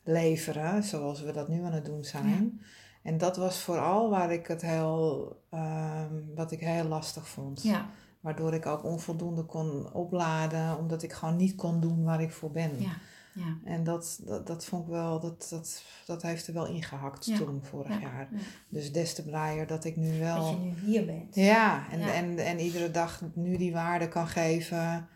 leveren 0.03 0.83
zoals 0.83 1.21
we 1.21 1.31
dat 1.31 1.47
nu 1.47 1.63
aan 1.63 1.71
het 1.73 1.85
doen 1.85 2.03
zijn. 2.03 2.61
En 3.03 3.17
dat 3.17 3.37
was 3.37 3.61
vooral 3.61 4.09
waar 4.09 4.31
ik 4.31 4.47
het 4.47 4.61
heel, 4.61 5.35
ehm, 5.49 6.13
wat 6.35 6.51
ik 6.51 6.59
heel 6.59 6.83
lastig 6.85 7.27
vond. 7.27 7.63
Ja, 7.63 7.85
Waardoor 8.19 8.53
ik 8.53 8.65
ook 8.65 8.83
onvoldoende 8.83 9.43
kon 9.43 9.93
opladen, 9.93 10.77
omdat 10.77 11.03
ik 11.03 11.13
gewoon 11.13 11.35
niet 11.35 11.55
kon 11.55 11.79
doen 11.79 12.03
waar 12.03 12.21
ik 12.21 12.31
voor 12.31 12.51
ben. 12.51 12.81
ja, 12.81 12.97
ja. 13.33 13.57
En 13.63 13.83
dat, 13.83 14.19
dat, 14.25 14.47
dat 14.47 14.65
vond 14.65 14.83
ik 14.83 14.89
wel, 14.89 15.19
dat, 15.19 15.47
dat, 15.49 15.83
dat 16.05 16.21
heeft 16.21 16.47
er 16.47 16.53
wel 16.53 16.67
ingehakt 16.67 17.25
Ja. 17.25 17.37
toen, 17.37 17.59
vorig 17.63 17.91
ja, 17.93 17.99
jaar. 17.99 18.27
ja. 18.31 18.37
Dus 18.69 18.91
des 18.91 19.13
te 19.15 19.23
blijer 19.23 19.67
dat 19.67 19.85
ik 19.85 19.95
nu 19.95 20.09
Dat 20.11 20.17
wel. 20.19 20.49
je 20.49 20.55
nu 20.55 20.73
hier 20.91 21.05
bent. 21.05 21.35
Ja, 21.35 21.89
en. 21.91 22.01
En, 22.01 22.37
en 22.37 22.59
iedere 22.59 22.91
dag 22.91 23.21
nu 23.33 23.57
die 23.57 23.73
waarde 23.73 24.07
kan 24.07 24.27
geven. 24.27 25.07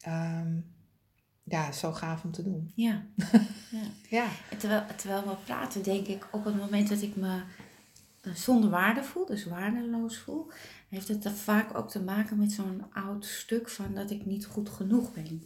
Ehm, 0.00 0.56
ja, 1.42 1.72
zo 1.72 1.92
gaaf 1.92 2.24
om 2.24 2.32
te 2.32 2.42
doen. 2.42 2.72
Ja. 2.74 3.02
ja. 4.08 4.26
En 4.50 4.58
terwijl, 4.58 4.82
terwijl 4.96 5.22
we 5.24 5.34
praten, 5.44 5.82
denk 5.82 6.06
ik 6.06 6.28
op 6.32 6.44
het 6.44 6.56
moment 6.56 6.88
dat 6.88 7.02
ik 7.02 7.16
me 7.16 7.42
eh, 8.20 8.34
zonder 8.34 8.70
waarde 8.70 9.02
voel, 9.02 9.26
dus 9.26 9.44
waardeloos 9.46 10.18
voel, 10.18 10.50
heeft 10.88 11.08
het 11.08 11.24
er 11.24 11.30
vaak 11.34 11.78
ook 11.78 11.90
te 11.90 12.02
maken 12.02 12.38
met 12.38 12.52
zo'n 12.52 12.84
oud 12.92 13.24
stuk 13.26 13.68
van 13.68 13.94
dat 13.94 14.10
ik 14.10 14.26
niet 14.26 14.46
goed 14.46 14.68
genoeg 14.68 15.12
ben. 15.12 15.42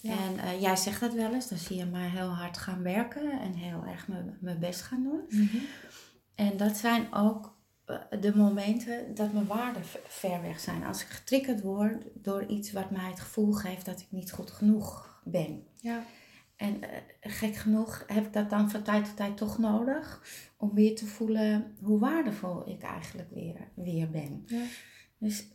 Ja. 0.00 0.16
En 0.18 0.38
eh, 0.38 0.60
jij 0.60 0.76
zegt 0.76 1.00
dat 1.00 1.12
wel 1.12 1.32
eens, 1.34 1.48
dan 1.48 1.58
zie 1.58 1.76
je 1.76 1.84
mij 1.84 2.08
heel 2.08 2.28
hard 2.28 2.58
gaan 2.58 2.82
werken 2.82 3.40
en 3.40 3.52
heel 3.54 3.84
erg 3.86 4.08
mijn- 4.08 4.58
best 4.60 4.82
gaan 4.82 5.02
doen. 5.02 5.50
En 6.34 6.56
dat 6.56 6.76
zijn 6.76 7.12
ook 7.14 7.58
eh, 7.84 7.96
de 8.20 8.36
momenten 8.36 9.14
dat 9.14 9.32
mijn 9.32 9.46
waarden 9.46 9.82
ver 10.06 10.42
weg 10.42 10.60
zijn. 10.60 10.84
Als 10.84 11.02
ik 11.02 11.08
getriggerd 11.08 11.60
word 11.62 12.02
door 12.14 12.46
iets 12.46 12.72
wat 12.72 12.90
mij 12.90 13.08
het 13.10 13.20
gevoel 13.20 13.52
geeft 13.52 13.84
dat 13.86 14.00
ik 14.00 14.06
niet 14.10 14.32
goed 14.32 14.50
genoeg 14.50 15.20
ben. 15.24 15.62
ja. 15.80 16.04
En 16.60 16.82
eh, 16.82 16.88
gek 17.20 17.54
genoeg 17.56 18.04
heb 18.06 18.26
ik 18.26 18.32
dat 18.32 18.50
dan 18.50 18.70
van 18.70 18.82
tijd 18.82 19.04
tot 19.04 19.16
tijd 19.16 19.36
toch 19.36 19.58
nodig 19.58 20.22
om 20.56 20.74
weer 20.74 20.96
te 20.96 21.06
voelen 21.06 21.76
hoe 21.82 21.98
waardevol 21.98 22.68
ik 22.68 22.82
eigenlijk 22.82 23.28
weer, 23.30 23.68
weer 23.74 24.10
ben. 24.10 24.42
Ja. 24.46 24.62
Dus 25.18 25.48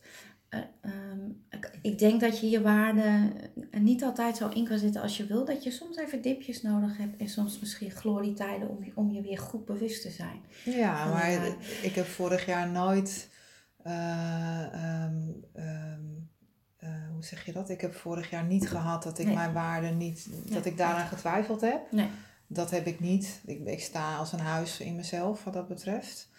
eh, 0.50 0.59
ehm, 0.81 1.29
ik, 1.50 1.79
ik 1.81 2.00
denk 2.00 2.21
dat 2.21 2.39
je 2.39 2.50
je 2.50 2.62
waarde 2.62 3.31
eh, 3.71 3.79
niet 3.81 4.03
altijd 4.03 4.38
zo 4.38 4.50
in 4.50 4.65
kan 4.67 4.77
zetten 4.77 5.01
als 5.01 5.17
je 5.17 5.25
wil. 5.25 5.45
Dat 5.45 5.63
je 5.63 5.71
soms 5.71 5.97
even 5.97 6.21
dipjes 6.21 6.62
nodig 6.62 6.97
hebt 6.97 7.21
en 7.21 7.29
soms 7.29 7.59
misschien 7.59 7.91
glorietijden 7.91 8.69
om 8.69 8.83
je, 8.83 8.91
om 8.95 9.12
je 9.12 9.21
weer 9.21 9.39
goed 9.39 9.65
bewust 9.65 10.01
te 10.01 10.09
zijn. 10.09 10.41
Ja, 10.63 11.09
maar 11.09 11.47
ik 11.81 11.95
heb 11.95 12.05
vorig 12.05 12.45
jaar 12.45 12.69
nooit. 12.69 13.29
eh, 13.83 14.74
ehm, 14.74 15.31
ehm, 15.53 16.03
eh, 16.85 16.91
hoe 17.13 17.23
zeg 17.23 17.45
je 17.45 17.51
dat? 17.53 17.69
Ik 17.69 17.81
heb 17.81 17.95
vorig 17.95 18.29
jaar 18.29 18.43
niet 18.43 18.69
gehad 18.69 19.03
dat 19.03 19.19
ik 19.19 19.25
Nee. 19.25 19.35
mijn 19.35 19.53
waarde 19.53 19.87
niet. 19.87 20.27
dat 20.31 20.49
Nee. 20.63 20.71
ik 20.71 20.77
daaraan 20.77 21.07
getwijfeld 21.07 21.61
heb. 21.61 21.91
Nee. 21.91 22.09
Dat 22.47 22.71
heb 22.71 22.85
ik 22.87 22.99
niet. 22.99 23.41
Ik, 23.45 23.65
ik 23.65 23.81
sta 23.81 24.15
als 24.17 24.31
een 24.33 24.39
huis 24.39 24.79
in 24.79 24.95
mezelf 24.95 25.43
wat 25.43 25.53
dat 25.53 25.67
betreft. 25.67 26.29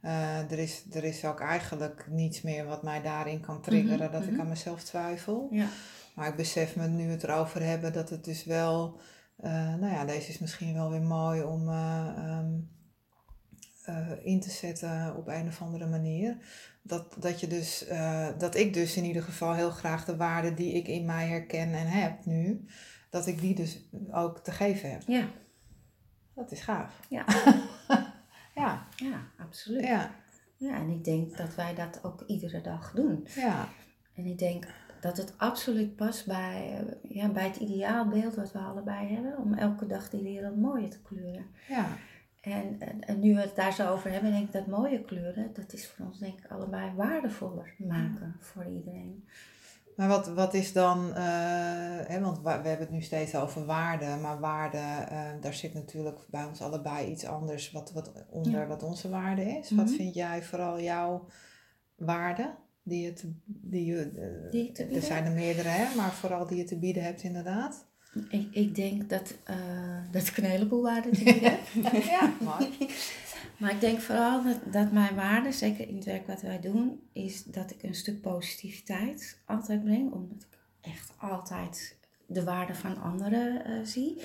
Eh, 0.00 0.50
er, 0.50 0.58
is, 0.58 0.84
er 0.92 1.04
is 1.04 1.24
ook 1.24 1.40
eigenlijk 1.40 2.06
niets 2.10 2.42
meer 2.42 2.64
wat 2.66 2.82
mij 2.82 3.02
daarin 3.02 3.40
kan 3.40 3.60
triggeren 3.60 3.98
Mhm, 4.04 4.12
dat 4.12 4.22
ik 4.22 4.30
mhm. 4.30 4.40
aan 4.40 4.48
mezelf 4.48 4.82
twijfel. 4.84 5.48
Ja. 5.50 5.66
Maar 6.14 6.28
ik 6.28 6.36
besef 6.36 6.76
me 6.76 6.86
nu 6.88 7.10
het 7.10 7.22
erover 7.22 7.62
hebben 7.62 7.92
dat 7.92 8.10
het 8.10 8.24
dus 8.24 8.44
wel, 8.44 9.00
eh, 9.36 9.52
nou 9.74 9.92
ja, 9.92 10.04
deze 10.04 10.28
is 10.28 10.38
misschien 10.38 10.74
wel 10.74 10.90
weer 10.90 11.02
mooi 11.02 11.42
om 11.42 11.68
eh, 11.68 12.38
eh, 13.88 14.10
in 14.22 14.40
te 14.40 14.50
zetten 14.50 15.16
op 15.16 15.28
een 15.28 15.46
of 15.46 15.62
andere 15.62 15.86
manier. 15.86 16.36
Dat, 16.82 17.16
dat, 17.18 17.40
je 17.40 17.46
dus, 17.46 17.86
eh, 17.86 18.28
dat 18.38 18.56
ik 18.56 18.74
dus 18.74 18.96
in 18.96 19.04
ieder 19.04 19.22
geval 19.22 19.54
heel 19.54 19.70
graag 19.70 20.04
de 20.04 20.16
waarden 20.16 20.54
die 20.54 20.72
ik 20.72 20.88
in 20.88 21.04
mij 21.04 21.28
herken 21.28 21.72
en 21.74 21.86
heb 21.86 22.24
nu, 22.24 22.64
dat 23.10 23.26
ik 23.26 23.40
die 23.40 23.54
dus 23.54 23.88
ook 24.10 24.38
te 24.38 24.52
geven 24.52 24.90
heb. 24.90 25.02
Ja. 25.06 25.28
Dat 26.34 26.50
is 26.52 26.60
gaaf. 26.60 27.00
Ja. 27.08 27.24
Ja, 28.54 28.86
ja, 28.96 29.20
absoluut. 29.38 29.84
ja, 29.84 30.10
Ja, 30.56 30.74
en 30.74 30.88
ik 30.88 31.04
denk 31.04 31.36
dat 31.36 31.54
wij 31.54 31.74
dat 31.74 32.04
ook 32.04 32.24
iedere 32.26 32.60
dag 32.60 32.92
doen. 32.92 33.26
ja, 33.34 33.68
En 34.14 34.24
ik 34.26 34.38
denk 34.38 34.66
dat 35.00 35.16
het 35.16 35.34
absoluut 35.36 35.96
past 35.96 36.26
bij, 36.26 36.78
eh, 36.78 37.14
ja, 37.16 37.28
bij 37.28 37.44
het 37.44 37.56
ideaalbeeld 37.56 38.34
wat 38.34 38.52
we 38.52 38.58
allebei 38.58 39.14
hebben. 39.14 39.38
Om 39.38 39.54
elke 39.54 39.86
dag 39.86 40.10
die 40.10 40.22
wereld 40.22 40.56
mooier 40.56 40.90
te 40.90 41.02
kleuren. 41.02 41.46
ja. 41.68 41.86
En, 42.50 42.76
en, 43.00 43.20
nu 43.20 43.34
we 43.34 43.40
het 43.40 43.56
daar 43.56 43.72
zo 43.72 43.88
over 43.92 44.10
hebben, 44.12 44.30
denk 44.32 44.46
ik 44.46 44.52
dat 44.52 44.66
mooie 44.66 45.04
kleuren, 45.04 45.50
dat 45.52 45.72
is 45.72 45.88
voor 45.88 46.06
ons 46.06 46.18
denk 46.18 46.38
ik 46.38 46.50
allebei 46.50 46.92
waardevoller 46.96 47.74
maken 47.78 48.36
voor 48.40 48.64
iedereen. 48.66 49.24
Maar 49.96 50.08
wat, 50.08 50.28
wat 50.28 50.54
is 50.54 50.72
dan, 50.72 51.14
eh, 51.14 51.22
hè, 52.06 52.20
want 52.20 52.40
wa- 52.40 52.62
we 52.62 52.68
hebben 52.68 52.86
het 52.86 52.94
nu 52.94 53.02
steeds 53.02 53.34
over 53.34 53.66
waarde, 53.66 54.16
maar 54.22 54.40
waarde, 54.40 54.76
eh, 54.78 55.22
daar 55.40 55.54
zit 55.54 55.74
natuurlijk 55.74 56.18
bij 56.30 56.44
ons 56.44 56.60
allebei 56.62 57.10
iets 57.10 57.24
anders 57.26 57.70
wat, 57.70 57.92
wat 57.92 58.12
onder 58.30 58.52
Ja. 58.60 58.66
wat 58.66 58.82
onze 58.82 59.08
waarde 59.08 59.42
is. 59.42 59.70
Wat 59.70 59.84
Mhm. 59.86 59.94
vind 59.94 60.14
jij 60.14 60.42
vooral 60.42 60.80
jouw 60.80 61.26
waarde? 61.96 62.54
Die 62.82 63.04
je 63.04 63.12
te, 63.12 63.32
die 63.46 63.84
je, 63.84 64.00
eh, 64.44 64.50
Die 64.50 64.72
te 64.72 64.84
er 64.84 65.02
zijn 65.02 65.24
er 65.24 65.32
meerdere, 65.32 65.68
hè, 65.68 65.94
maar 65.96 66.10
vooral 66.12 66.46
die 66.46 66.56
je 66.58 66.64
te 66.64 66.78
bieden 66.78 67.02
hebt 67.02 67.22
inderdaad. 67.22 67.86
Ik, 68.30 68.48
ik 68.50 68.74
denk 68.74 69.08
dat, 69.08 69.34
eh, 69.44 69.56
dat 70.10 70.26
ik 70.26 70.36
een 70.36 70.44
heleboel 70.44 70.82
waarden 70.82 71.16
heb. 71.16 71.60
ja, 72.04 72.32
mooi. 72.40 72.68
Maar 73.56 73.70
ik 73.70 73.80
denk 73.80 74.00
vooral 74.00 74.42
dat, 74.42 74.72
dat 74.72 74.92
mijn 74.92 75.14
waarde, 75.14 75.52
zeker 75.52 75.88
in 75.88 75.94
het 75.94 76.04
werk 76.04 76.26
wat 76.26 76.42
wij 76.42 76.60
doen, 76.60 77.00
is 77.12 77.44
dat 77.44 77.70
ik 77.70 77.82
een 77.82 77.94
stuk 77.94 78.20
positiviteit 78.20 79.38
altijd 79.44 79.84
breng. 79.84 80.12
Omdat 80.12 80.46
ik 80.50 80.58
echt 80.80 81.12
altijd 81.18 81.96
de 82.26 82.44
waarde 82.44 82.74
van 82.74 83.02
anderen 83.02 83.64
eh, 83.64 83.72
zie. 83.84 84.22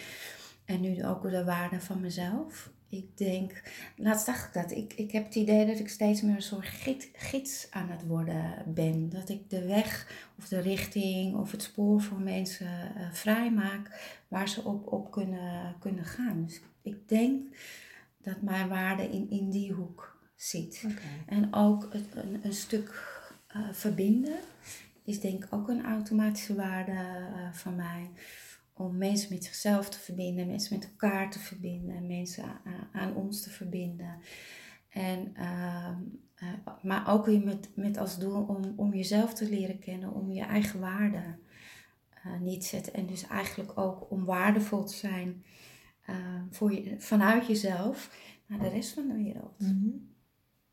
En 0.65 0.81
nu 0.81 1.05
ook 1.05 1.21
de 1.21 1.43
waarde 1.43 1.81
van 1.81 2.01
mezelf. 2.01 2.71
Ik 2.93 3.17
denk, 3.17 3.62
laatst 3.95 4.25
dacht 4.25 4.47
ik 4.47 4.53
dat, 4.53 4.71
ik, 4.71 4.93
ik 4.93 5.12
heb 5.12 5.25
het 5.25 5.35
idee 5.35 5.65
dat 5.65 5.79
ik 5.79 5.89
steeds 5.89 6.21
meer 6.21 6.35
een 6.35 6.41
soort 6.41 6.65
gids, 6.65 7.07
gids 7.13 7.67
aan 7.71 7.89
het 7.89 8.07
worden 8.07 8.63
ben. 8.65 9.09
Dat 9.09 9.29
ik 9.29 9.50
de 9.50 9.65
weg 9.65 10.07
of 10.38 10.47
de 10.47 10.59
richting 10.59 11.35
of 11.35 11.51
het 11.51 11.62
spoor 11.62 12.01
voor 12.01 12.19
mensen 12.19 12.95
eh, 12.95 13.12
vrij 13.12 13.51
maak 13.51 14.15
waar 14.27 14.50
ze 14.50 14.63
op, 14.63 14.91
op 14.91 15.12
kunnen, 15.12 15.75
kunnen 15.79 16.05
gaan. 16.05 16.45
Dus 16.45 16.62
ik 16.81 17.07
denk 17.09 17.55
dat 18.21 18.41
mijn 18.41 18.67
waarde 18.67 19.03
in, 19.03 19.29
in 19.29 19.50
die 19.50 19.71
hoek 19.71 20.19
zit. 20.35 20.85
En 21.27 21.53
ook 21.53 21.88
het, 21.93 22.05
een, 22.15 22.39
een 22.43 22.53
stuk 22.53 23.21
eh, 23.47 23.62
verbinden 23.71 24.38
is 25.03 25.19
denk 25.19 25.43
ik 25.43 25.53
ook 25.53 25.69
een 25.69 25.85
automatische 25.85 26.55
waarde 26.55 26.91
eh, 26.91 27.53
van 27.53 27.75
mij. 27.75 28.09
Om 28.73 28.97
mensen 28.97 29.33
met 29.33 29.43
zichzelf 29.43 29.89
te 29.89 29.99
verbinden, 29.99 30.47
mensen 30.47 30.77
met 30.79 30.87
elkaar 30.89 31.31
te 31.31 31.39
verbinden, 31.39 32.07
mensen 32.07 32.43
aan, 32.91 33.15
ons 33.15 33.41
te 33.41 33.49
verbinden. 33.49 34.19
En, 34.89 35.35
ehm, 35.35 36.01
eh, 36.35 36.47
maar 36.81 37.13
ook 37.13 37.25
weer 37.25 37.43
met, 37.43 37.69
met 37.75 37.97
als 37.97 38.19
doel 38.19 38.43
om, 38.43 38.73
om 38.75 38.93
jezelf 38.93 39.33
te 39.33 39.49
leren 39.49 39.79
kennen, 39.79 40.13
om 40.13 40.31
je 40.31 40.43
eigen 40.43 40.79
waarde 40.79 41.37
eh 42.23 42.39
neer 42.39 42.59
te 42.59 42.65
zetten. 42.65 42.93
En 42.93 43.05
dus 43.05 43.27
eigenlijk 43.27 43.77
ook 43.77 44.11
om 44.11 44.25
waardevol 44.25 44.83
te 44.83 44.95
zijn 44.95 45.43
eh, 46.05 46.41
voor 46.49 46.73
je, 46.73 46.99
vanuit 46.99 47.47
jezelf 47.47 48.17
naar 48.47 48.59
de 48.59 48.69
rest 48.69 48.93
van 48.93 49.07
de 49.07 49.13
wereld. 49.13 49.59
Mhm. 49.59 49.89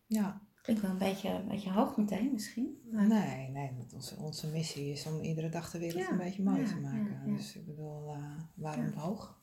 Ja, 0.07 0.43
Klinkt 0.63 0.83
wel 0.83 0.91
een 0.91 0.99
beetje, 0.99 1.29
een 1.29 1.49
beetje 1.49 1.71
hoog 1.73 1.97
meteen 1.97 2.31
misschien. 2.33 2.81
Maar 2.93 3.07
nee, 3.07 3.49
nee, 3.49 3.71
want 3.77 3.95
onze, 3.95 4.17
onze 4.17 4.47
missie 4.47 4.93
is 4.93 5.07
om 5.07 5.21
iedere 5.21 5.49
dag 5.49 5.71
de 5.71 5.79
wereld 5.79 6.03
Ja, 6.03 6.11
een 6.11 6.17
beetje 6.19 6.43
mooier 6.43 6.63
ja, 6.63 6.69
te 6.69 6.81
maken. 6.81 7.23
ja. 7.27 7.37
Dus 7.37 7.55
ik 7.57 7.67
bedoel, 7.67 8.09
eh, 8.15 8.23
waarom 8.55 8.93
hoog? 8.93 9.39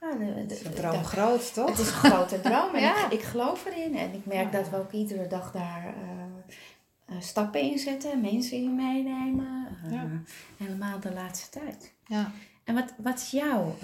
de, 0.00 0.24
Het 0.24 0.50
is 0.50 0.64
een 0.64 0.74
droom 0.74 1.04
groot, 1.04 1.54
toch? 1.54 1.68
Het 1.70 1.78
is 1.78 1.86
een 1.86 1.92
grote 1.92 2.40
droom 2.40 2.74
en 2.74 2.80
Ja. 2.88 3.06
ik, 3.06 3.12
ik 3.12 3.22
geloof 3.22 3.64
erin. 3.66 3.96
En 3.96 4.12
ik 4.14 4.26
merk 4.26 4.52
dat 4.52 4.70
we 4.70 4.76
ook 4.76 4.92
iedere 4.92 5.26
dag 5.26 5.52
daar 5.52 5.84
eh, 5.86 7.16
eh, 7.16 7.20
stappen 7.20 7.60
in 7.60 7.78
zetten, 7.78 8.20
mensen 8.20 8.56
in 8.56 8.74
meenemen. 8.74 9.68
Helemaal 10.56 11.00
de 11.00 11.12
laatste 11.12 11.60
tijd. 11.60 11.94
Ja. 12.06 12.32
En 12.64 12.74
wat, 12.74 12.94
wat 13.02 13.18
is 13.18 13.30
jouw 13.30 13.74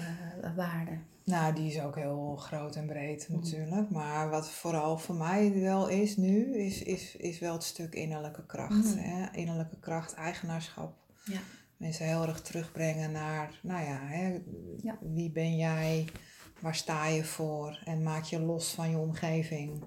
waarde? 0.55 0.91
Nou, 1.31 1.53
die 1.55 1.71
is 1.71 1.81
ook 1.81 1.95
heel 1.95 2.35
groot 2.35 2.75
en 2.75 2.85
breed 2.85 3.27
Mhm. 3.29 3.39
natuurlijk. 3.39 3.89
Maar 3.89 4.29
wat 4.29 4.49
vooral 4.49 4.97
voor 4.97 5.15
mij 5.15 5.53
wel 5.61 5.87
is 5.87 6.17
nu, 6.17 6.55
is, 6.57 6.83
is, 6.83 7.15
is 7.15 7.39
wel 7.39 7.53
het 7.53 7.63
stuk 7.63 7.93
innerlijke 7.93 8.45
kracht. 8.45 8.95
Mhm. 8.95 8.97
Hè? 8.97 9.31
Innerlijke 9.31 9.79
kracht, 9.79 10.13
eigenaarschap. 10.13 10.93
Ja. 11.25 11.39
Mensen 11.77 12.05
heel 12.05 12.27
erg 12.27 12.41
terugbrengen 12.41 13.11
naar, 13.11 13.59
nou 13.61 13.83
ja, 13.85 13.99
hè, 14.01 14.39
Ja. 14.77 14.97
wie 15.01 15.31
ben 15.31 15.55
jij? 15.55 16.07
Waar 16.61 16.75
sta 16.75 17.07
je 17.07 17.23
voor? 17.23 17.81
En 17.85 18.03
maak 18.03 18.23
je 18.23 18.39
los 18.39 18.73
van 18.73 18.89
je 18.89 18.97
omgeving. 18.97 19.83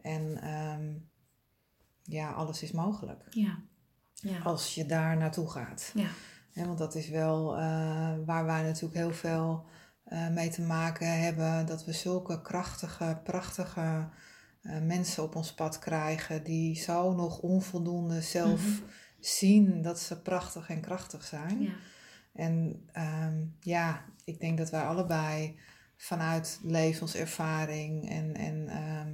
En 0.00 0.40
ehm, 0.42 0.94
ja, 2.02 2.30
alles 2.32 2.62
is 2.62 2.72
mogelijk. 2.72 3.26
Ja. 3.30 3.58
Ja. 4.14 4.38
Als 4.38 4.74
je 4.74 4.86
daar 4.86 5.16
naartoe 5.16 5.50
gaat. 5.50 5.90
Ja. 5.94 6.08
Hè, 6.52 6.66
want 6.66 6.78
dat 6.78 6.94
is 6.94 7.08
wel 7.08 7.56
eh, 7.56 8.14
waar 8.26 8.44
wij 8.44 8.62
natuurlijk 8.62 8.94
heel 8.94 9.12
veel 9.12 9.64
eh, 10.08 10.28
mee 10.28 10.48
te 10.48 10.62
maken 10.62 11.20
hebben. 11.20 11.66
Dat 11.66 11.84
we 11.84 11.92
zulke 11.92 12.42
krachtige, 12.42 13.20
prachtige 13.24 14.08
eh, 14.62 14.80
mensen 14.80 15.22
op 15.22 15.34
ons 15.34 15.54
pad 15.54 15.78
krijgen. 15.78 16.44
Die 16.44 16.76
zo 16.76 17.14
nog 17.14 17.38
onvoldoende 17.38 18.20
zelf 18.20 18.60
Mhm. 18.60 18.90
zien 19.20 19.82
dat 19.82 20.00
ze 20.00 20.22
prachtig 20.22 20.68
en 20.68 20.80
krachtig 20.80 21.24
zijn. 21.24 21.60
Ja. 21.62 21.72
En 22.34 22.82
ehm, 22.92 23.44
ja, 23.60 24.04
ik 24.24 24.40
denk 24.40 24.58
dat 24.58 24.70
wij 24.70 24.82
allebei 24.82 25.58
vanuit 25.96 26.60
levenservaring 26.62 28.10
en, 28.10 28.34
en 28.36 28.68
ehm, 28.68 29.12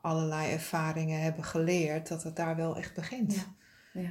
allerlei 0.00 0.52
ervaringen 0.52 1.20
hebben 1.20 1.44
geleerd 1.44 2.08
dat 2.08 2.22
het 2.22 2.36
daar 2.36 2.56
wel 2.56 2.76
echt 2.76 2.94
begint. 2.94 3.34
Ja. 3.34 4.00
ja. 4.00 4.10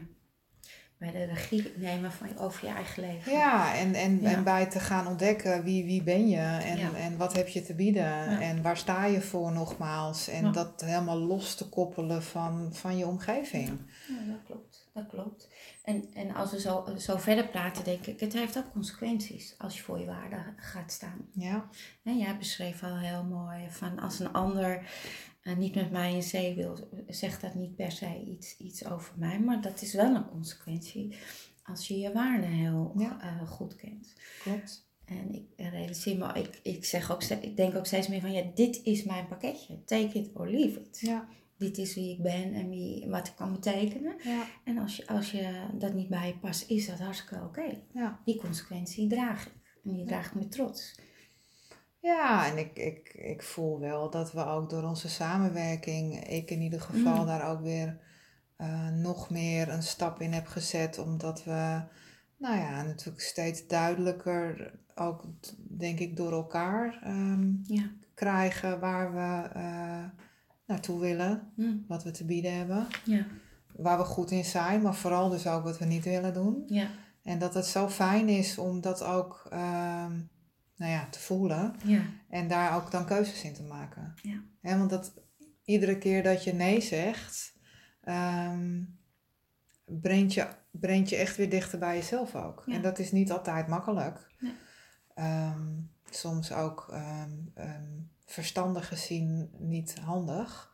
Bij 1.01 1.11
de 1.11 1.23
regie 1.23 1.73
nemen 1.75 2.11
van, 2.11 2.37
over 2.37 2.67
je 2.67 2.73
eigen 2.73 3.03
leven. 3.03 3.31
Ja, 3.31 3.75
en, 3.75 3.93
en, 3.93 4.21
Ja. 4.21 4.29
en 4.31 4.43
bij 4.43 4.65
te 4.65 4.79
gaan 4.79 5.07
ontdekken 5.07 5.63
wie, 5.63 5.85
wie 5.85 6.03
ben 6.03 6.29
je 6.29 6.37
en, 6.37 6.77
Ja. 6.77 6.93
en 6.93 7.17
wat 7.17 7.33
heb 7.33 7.47
je 7.47 7.61
te 7.61 7.73
bieden 7.73 8.39
en 8.39 8.61
waar 8.61 8.77
sta 8.77 9.05
je 9.05 9.21
voor 9.21 9.51
nogmaals. 9.51 10.27
En 10.27 10.51
dat 10.51 10.81
helemaal 10.85 11.17
los 11.17 11.55
te 11.55 11.69
koppelen 11.69 12.23
van, 12.23 12.69
van 12.73 12.97
je 12.97 13.05
omgeving. 13.07 13.67
Ja, 14.07 14.31
dat 14.31 14.39
klopt. 14.45 14.89
Dat 14.93 15.07
klopt. 15.07 15.47
En, 15.83 16.05
en 16.13 16.35
als 16.35 16.51
we 16.51 16.59
zo, 16.59 16.85
zo 16.97 17.17
verder 17.17 17.47
praten, 17.47 17.83
denk 17.83 18.05
ik, 18.05 18.19
het 18.19 18.33
heeft 18.33 18.57
ook 18.57 18.71
consequenties 18.73 19.55
als 19.57 19.77
je 19.77 19.83
voor 19.83 19.99
je 19.99 20.05
waarde 20.05 20.43
gaat 20.55 20.91
staan. 20.91 21.27
Ja, 21.33 21.65
En 22.03 22.17
jij 22.17 22.37
beschreef 22.37 22.83
al 22.83 22.97
heel 22.97 23.23
mooi 23.23 23.67
van 23.69 23.99
als 23.99 24.19
een 24.19 24.31
ander 24.33 24.81
eh, 25.41 25.55
niet 25.57 25.75
met 25.75 25.91
mij 25.91 26.13
in 26.13 26.23
zee 26.23 26.55
wil, 26.55 26.77
zegt 27.07 27.41
dat 27.41 27.55
niet 27.55 27.75
per 27.75 27.91
se 27.91 28.23
iets, 28.27 28.57
iets 28.57 28.85
over 28.85 29.13
mij, 29.17 29.39
maar 29.39 29.61
dat 29.61 29.81
is 29.81 29.93
wel 29.93 30.15
een 30.15 30.29
consequentie 30.29 31.15
als 31.63 31.87
je 31.87 31.99
je 31.99 32.11
waarde 32.11 32.45
heel 32.47 32.93
Ja. 32.97 33.21
eh, 33.21 33.47
goed 33.47 33.75
kent. 33.75 34.13
klopt. 34.43 34.89
En 35.05 35.33
ik 35.33 35.43
realiseer 35.55 36.17
me, 36.17 36.33
ik, 36.33 36.59
ik, 36.63 36.85
zeg 36.85 37.11
ook, 37.11 37.23
ik 37.23 37.55
denk 37.57 37.75
ook 37.75 37.85
steeds 37.85 38.07
meer 38.07 38.21
van, 38.21 38.31
ja, 38.31 38.43
dit 38.55 38.79
is 38.83 39.03
mijn 39.03 39.27
pakketje. 39.27 39.83
Take 39.83 40.17
it 40.19 40.29
or 40.33 40.49
leave 40.49 40.79
it. 40.79 40.99
Ja, 40.99 41.27
Dit 41.57 41.77
is 41.77 41.95
wie 41.95 42.11
ik 42.13 42.21
ben 42.21 42.53
en 42.53 42.69
wie, 42.69 43.07
wat 43.09 43.27
ik 43.27 43.33
kan 43.35 43.51
betekenen. 43.51 44.15
ja, 44.23 44.45
En 44.63 44.77
als 44.77 44.95
je, 44.95 45.07
als 45.07 45.31
je 45.31 45.65
dat 45.73 45.93
niet 45.93 46.09
bij 46.09 46.27
je 46.27 46.37
past, 46.37 46.69
is 46.69 46.87
dat 46.87 46.99
hartstikke 46.99 47.43
oké. 47.43 47.77
ja. 47.93 48.19
Die 48.25 48.37
consequentie 48.37 49.07
draag 49.07 49.45
ik. 49.45 49.51
En 49.83 49.91
die 49.91 50.05
draag 50.05 50.25
ik 50.27 50.33
met 50.35 50.51
trots. 50.51 50.95
Ja, 52.01 52.47
en 52.47 52.57
ik, 52.57 52.77
ik, 52.77 53.13
ik 53.13 53.43
voel 53.43 53.79
wel 53.79 54.09
dat 54.09 54.31
we 54.31 54.45
ook 54.45 54.69
door 54.69 54.83
onze 54.83 55.09
samenwerking, 55.09 56.27
ik 56.27 56.49
in 56.51 56.61
ieder 56.61 56.81
geval, 56.81 57.19
Mm. 57.19 57.25
daar 57.25 57.49
ook 57.49 57.61
weer 57.61 57.99
eh, 58.55 58.87
nog 58.89 59.29
meer 59.29 59.69
een 59.69 59.83
stap 59.83 60.21
in 60.21 60.33
heb 60.33 60.47
gezet. 60.47 60.97
Omdat 60.97 61.43
we, 61.43 61.81
nou 62.37 62.57
ja, 62.57 62.83
natuurlijk 62.83 63.21
steeds 63.23 63.67
duidelijker 63.67 64.71
ook, 64.95 65.23
denk 65.77 65.99
ik, 65.99 66.15
door 66.17 66.31
elkaar 66.31 66.99
ehm, 67.03 67.49
Ja. 67.63 67.91
krijgen 68.13 68.79
waar 68.79 69.13
we 69.13 69.49
eh, 69.59 70.03
naartoe 70.65 70.99
willen, 70.99 71.51
Mm. 71.55 71.85
wat 71.87 72.03
we 72.03 72.11
te 72.11 72.25
bieden 72.25 72.57
hebben. 72.57 72.87
Ja. 73.05 73.25
Waar 73.75 73.97
we 73.97 74.03
goed 74.03 74.31
in 74.31 74.45
zijn, 74.45 74.81
maar 74.81 74.95
vooral 74.95 75.29
dus 75.29 75.47
ook 75.47 75.63
wat 75.63 75.77
we 75.77 75.85
niet 75.85 76.03
willen 76.03 76.33
doen. 76.33 76.63
Ja. 76.67 76.87
En 77.23 77.39
dat 77.39 77.53
het 77.53 77.65
zo 77.65 77.89
fijn 77.89 78.29
is 78.29 78.57
om 78.57 78.81
dat 78.81 79.03
ook 79.03 79.47
ehm, 79.49 80.19
nou 80.81 80.93
ja, 80.93 81.07
te 81.09 81.19
voelen. 81.19 81.75
Ja. 81.83 82.01
En 82.29 82.47
daar 82.47 82.75
ook 82.75 82.91
dan 82.91 83.05
keuzes 83.05 83.43
in 83.43 83.53
te 83.53 83.63
maken. 83.63 84.13
Ja. 84.21 84.41
Hè, 84.61 84.77
want 84.77 84.89
dat, 84.89 85.13
iedere 85.63 85.97
keer 85.97 86.23
dat 86.23 86.43
je 86.43 86.53
nee 86.53 86.81
zegt, 86.81 87.53
ehm, 88.03 88.83
brengt, 89.85 90.33
je, 90.33 90.47
brengt 90.71 91.09
je 91.09 91.15
echt 91.15 91.37
weer 91.37 91.49
dichter 91.49 91.79
bij 91.79 91.95
jezelf 91.95 92.35
ook. 92.35 92.63
Ja. 92.65 92.73
En 92.73 92.81
dat 92.81 92.99
is 92.99 93.11
niet 93.11 93.31
altijd 93.31 93.67
makkelijk. 93.67 94.27
Nee. 94.39 94.53
Ehm, 95.15 95.69
soms 96.09 96.51
ook 96.51 96.87
ehm, 96.91 97.31
verstandig 98.25 98.87
gezien 98.87 99.49
niet 99.57 99.99
handig. 99.99 100.71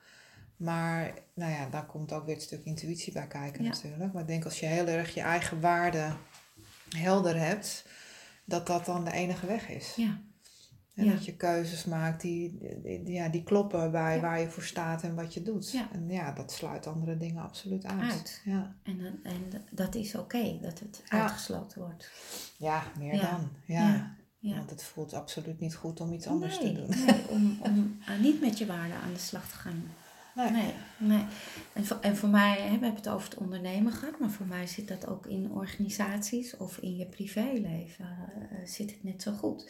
Maar 0.57 1.13
nou 1.33 1.51
ja, 1.51 1.69
daar 1.69 1.85
komt 1.85 2.13
ook 2.13 2.25
weer 2.25 2.35
het 2.35 2.43
stuk 2.43 2.65
intuïtie 2.65 3.13
bij 3.13 3.27
kijken 3.27 3.63
Ja. 3.63 3.69
natuurlijk. 3.69 4.13
Maar 4.13 4.21
ik 4.21 4.27
denk 4.27 4.45
als 4.45 4.59
je 4.59 4.65
heel 4.65 4.87
erg 4.87 5.13
je 5.13 5.21
eigen 5.21 5.61
waarde 5.61 6.15
helder 6.95 7.39
hebt, 7.39 7.85
dat 8.48 8.68
dat 8.68 8.86
dan 8.86 9.06
de 9.06 9.12
enige 9.12 9.46
weg 9.46 9.70
is. 9.70 9.94
Ja. 9.96 10.20
En 10.96 11.06
Ja. 11.06 11.12
dat 11.12 11.25
je 11.25 11.36
keuzes 11.36 11.86
maakt 11.86 12.22
die, 12.22 12.60
ja, 13.06 13.30
die 13.30 13.44
kloppen 13.44 13.92
bij 13.92 14.16
Ja. 14.16 14.22
waar 14.22 14.39
je 14.39 14.50
voor 14.50 14.63
staat 14.63 15.04
en 15.04 15.16
wat 15.16 15.34
je 15.34 15.42
doet. 15.42 15.72
Ja. 15.72 15.88
En 15.92 16.10
ja, 16.10 16.32
dat 16.32 16.51
sluit 16.51 16.88
andere 16.88 17.18
dingen 17.18 17.44
absoluut 17.44 17.86
uit. 17.86 18.12
Uit. 18.12 18.42
Ja. 18.46 18.75
En, 18.84 19.20
en 19.24 19.66
dat 19.72 19.96
is 19.96 20.16
oké, 20.16 20.60
dat 20.62 20.80
het 20.80 21.04
uitgesloten 21.08 21.82
wordt. 21.82 22.12
ja, 22.58 22.84
meer 22.98 23.22
dan. 23.22 23.50
Ja. 23.66 24.16
Want 24.39 24.70
het 24.70 24.84
voelt 24.84 25.13
absoluut 25.13 25.60
niet 25.60 25.75
goed 25.75 26.00
om 26.01 26.13
iets 26.13 26.27
anders 26.27 26.60
nee, 26.60 26.74
te 26.74 26.82
doen. 26.82 27.06
Nee, 27.06 27.27
om, 27.30 27.58
om 27.62 27.98
eh, 28.08 28.20
niet 28.20 28.42
met 28.42 28.58
je 28.58 28.66
waarde 28.66 28.94
aan 28.94 29.13
de 29.13 29.20
slag 29.20 29.50
te 29.50 29.56
gaan. 29.56 29.84
Nee. 30.38 30.51
Nee, 30.51 30.74
nee. 30.98 31.25
En 31.74 31.86
voor, 31.86 31.98
en 32.01 32.17
voor 32.17 32.29
mij, 32.29 32.53
hè, 32.53 32.63
we 32.63 32.70
hebben 32.70 32.96
het 32.96 33.10
over 33.10 33.29
het 33.29 33.38
ondernemen 33.39 33.91
gehad, 33.91 34.20
maar 34.20 34.29
voor 34.29 34.46
mij 34.46 34.67
zit 34.67 34.88
dat 34.88 35.08
ook 35.08 35.25
in 35.25 35.51
organisaties 35.51 36.58
of 36.58 36.77
in 36.77 36.96
je 36.96 37.06
privéleven. 37.06 38.06
eh, 38.06 38.58
zit 38.65 38.91
het 38.91 39.03
net 39.03 39.22
zo 39.22 39.32
goed. 39.32 39.65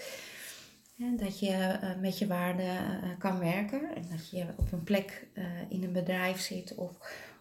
Hè, 0.97 1.15
dat 1.15 1.39
je 1.39 1.51
eh, 1.51 1.99
met 1.99 2.17
je 2.17 2.27
waarde 2.27 2.63
eh, 2.63 3.09
kan 3.17 3.39
werken 3.39 3.95
en 3.95 4.05
dat 4.09 4.29
je 4.29 4.45
op 4.55 4.71
een 4.71 4.83
plek 4.83 5.27
eh, 5.33 5.45
in 5.69 5.83
een 5.83 5.91
bedrijf 5.91 6.39
zit 6.39 6.75
of, 6.75 6.91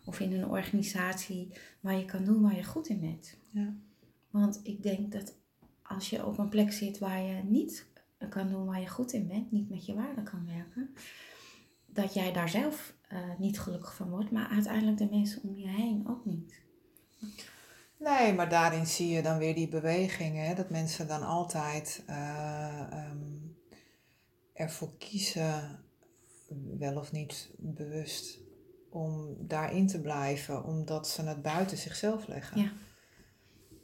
of 0.04 0.21
in 0.21 0.33
een 0.33 0.49
organisatie 0.49 1.52
waar 1.80 1.97
je 1.99 2.04
kan 2.04 2.25
doen 2.25 2.42
waar 2.42 2.56
je 2.56 2.64
goed 2.64 2.88
in 2.88 3.00
bent. 3.00 3.37
Ja. 3.50 3.75
Want 4.30 4.61
ik 4.62 4.83
denk 4.83 5.12
dat 5.12 5.35
als 5.83 6.11
je 6.11 6.26
op 6.26 6.38
een 6.38 6.49
plek 6.49 6.73
zit 6.73 6.99
waar 6.99 7.21
je 7.23 7.42
niet 7.45 7.87
kan 8.28 8.49
doen 8.49 8.66
waar 8.66 8.80
je 8.80 8.88
goed 8.88 9.12
in 9.12 9.26
bent, 9.26 9.52
niet 9.52 9.71
met 9.71 9.87
je 9.87 9.95
waarde 9.95 10.23
kan 10.23 10.47
werken, 10.47 10.95
dat 11.87 12.14
jij 12.14 12.33
daar 12.33 12.49
zelf 12.49 12.95
eh, 13.08 13.38
niet 13.38 13.60
gelukkig 13.60 13.94
van 13.94 14.10
wordt, 14.10 14.30
maar 14.30 14.48
uiteindelijk 14.48 14.98
de 14.98 15.08
mensen 15.10 15.42
om 15.42 15.56
je 15.56 15.68
heen 15.68 16.08
ook 16.08 16.25
niet. 16.25 16.64
Nee, 17.98 18.34
maar 18.34 18.48
daarin 18.48 18.86
zie 18.86 19.08
je 19.08 19.22
dan 19.22 19.38
weer 19.38 19.54
die 19.54 19.68
beweging, 19.68 20.36
hè? 20.36 20.54
dat 20.54 20.70
mensen 20.70 21.06
dan 21.08 21.22
altijd 21.22 22.02
eh, 22.06 22.80
ehm, 22.90 23.18
ervoor 24.52 24.96
kiezen, 24.98 25.84
wel 26.78 26.96
of 26.96 27.12
niet 27.12 27.50
bewust, 27.58 28.40
om 28.90 29.36
daarin 29.46 29.86
te 29.86 30.00
blijven, 30.00 30.64
omdat 30.64 31.08
ze 31.08 31.22
het 31.22 31.42
buiten 31.42 31.76
zichzelf 31.76 32.26
leggen. 32.26 32.60
Ja. 32.60 32.72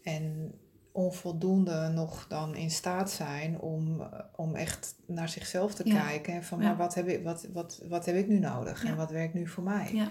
En 0.03 0.55
onvoldoende 0.93 1.89
nog 1.89 2.27
dan 2.29 2.55
in 2.57 2.71
staat 2.71 3.11
zijn 3.11 3.59
om, 3.61 4.01
eh, 4.01 4.07
om 4.37 4.55
echt 4.55 4.95
naar 5.07 5.29
zichzelf 5.29 5.75
te 5.75 5.89
Ja. 5.89 6.03
kijken. 6.05 6.35
En 6.35 6.45
van, 6.45 6.61
Ja. 6.61 6.65
maar 6.67 6.77
wat 6.77 6.95
heb, 6.95 7.09
ik, 7.09 7.23
wat, 7.25 7.47
wat, 7.53 7.83
wat 7.89 8.07
heb 8.07 8.17
ik 8.17 8.29
nu 8.29 8.39
nodig 8.39 8.83
Ja. 8.83 8.89
en 8.89 8.97
wat 8.97 9.11
werkt 9.11 9.35
nu 9.35 9.47
voor 9.47 9.63
mij? 9.63 9.91
Ja. 9.93 10.11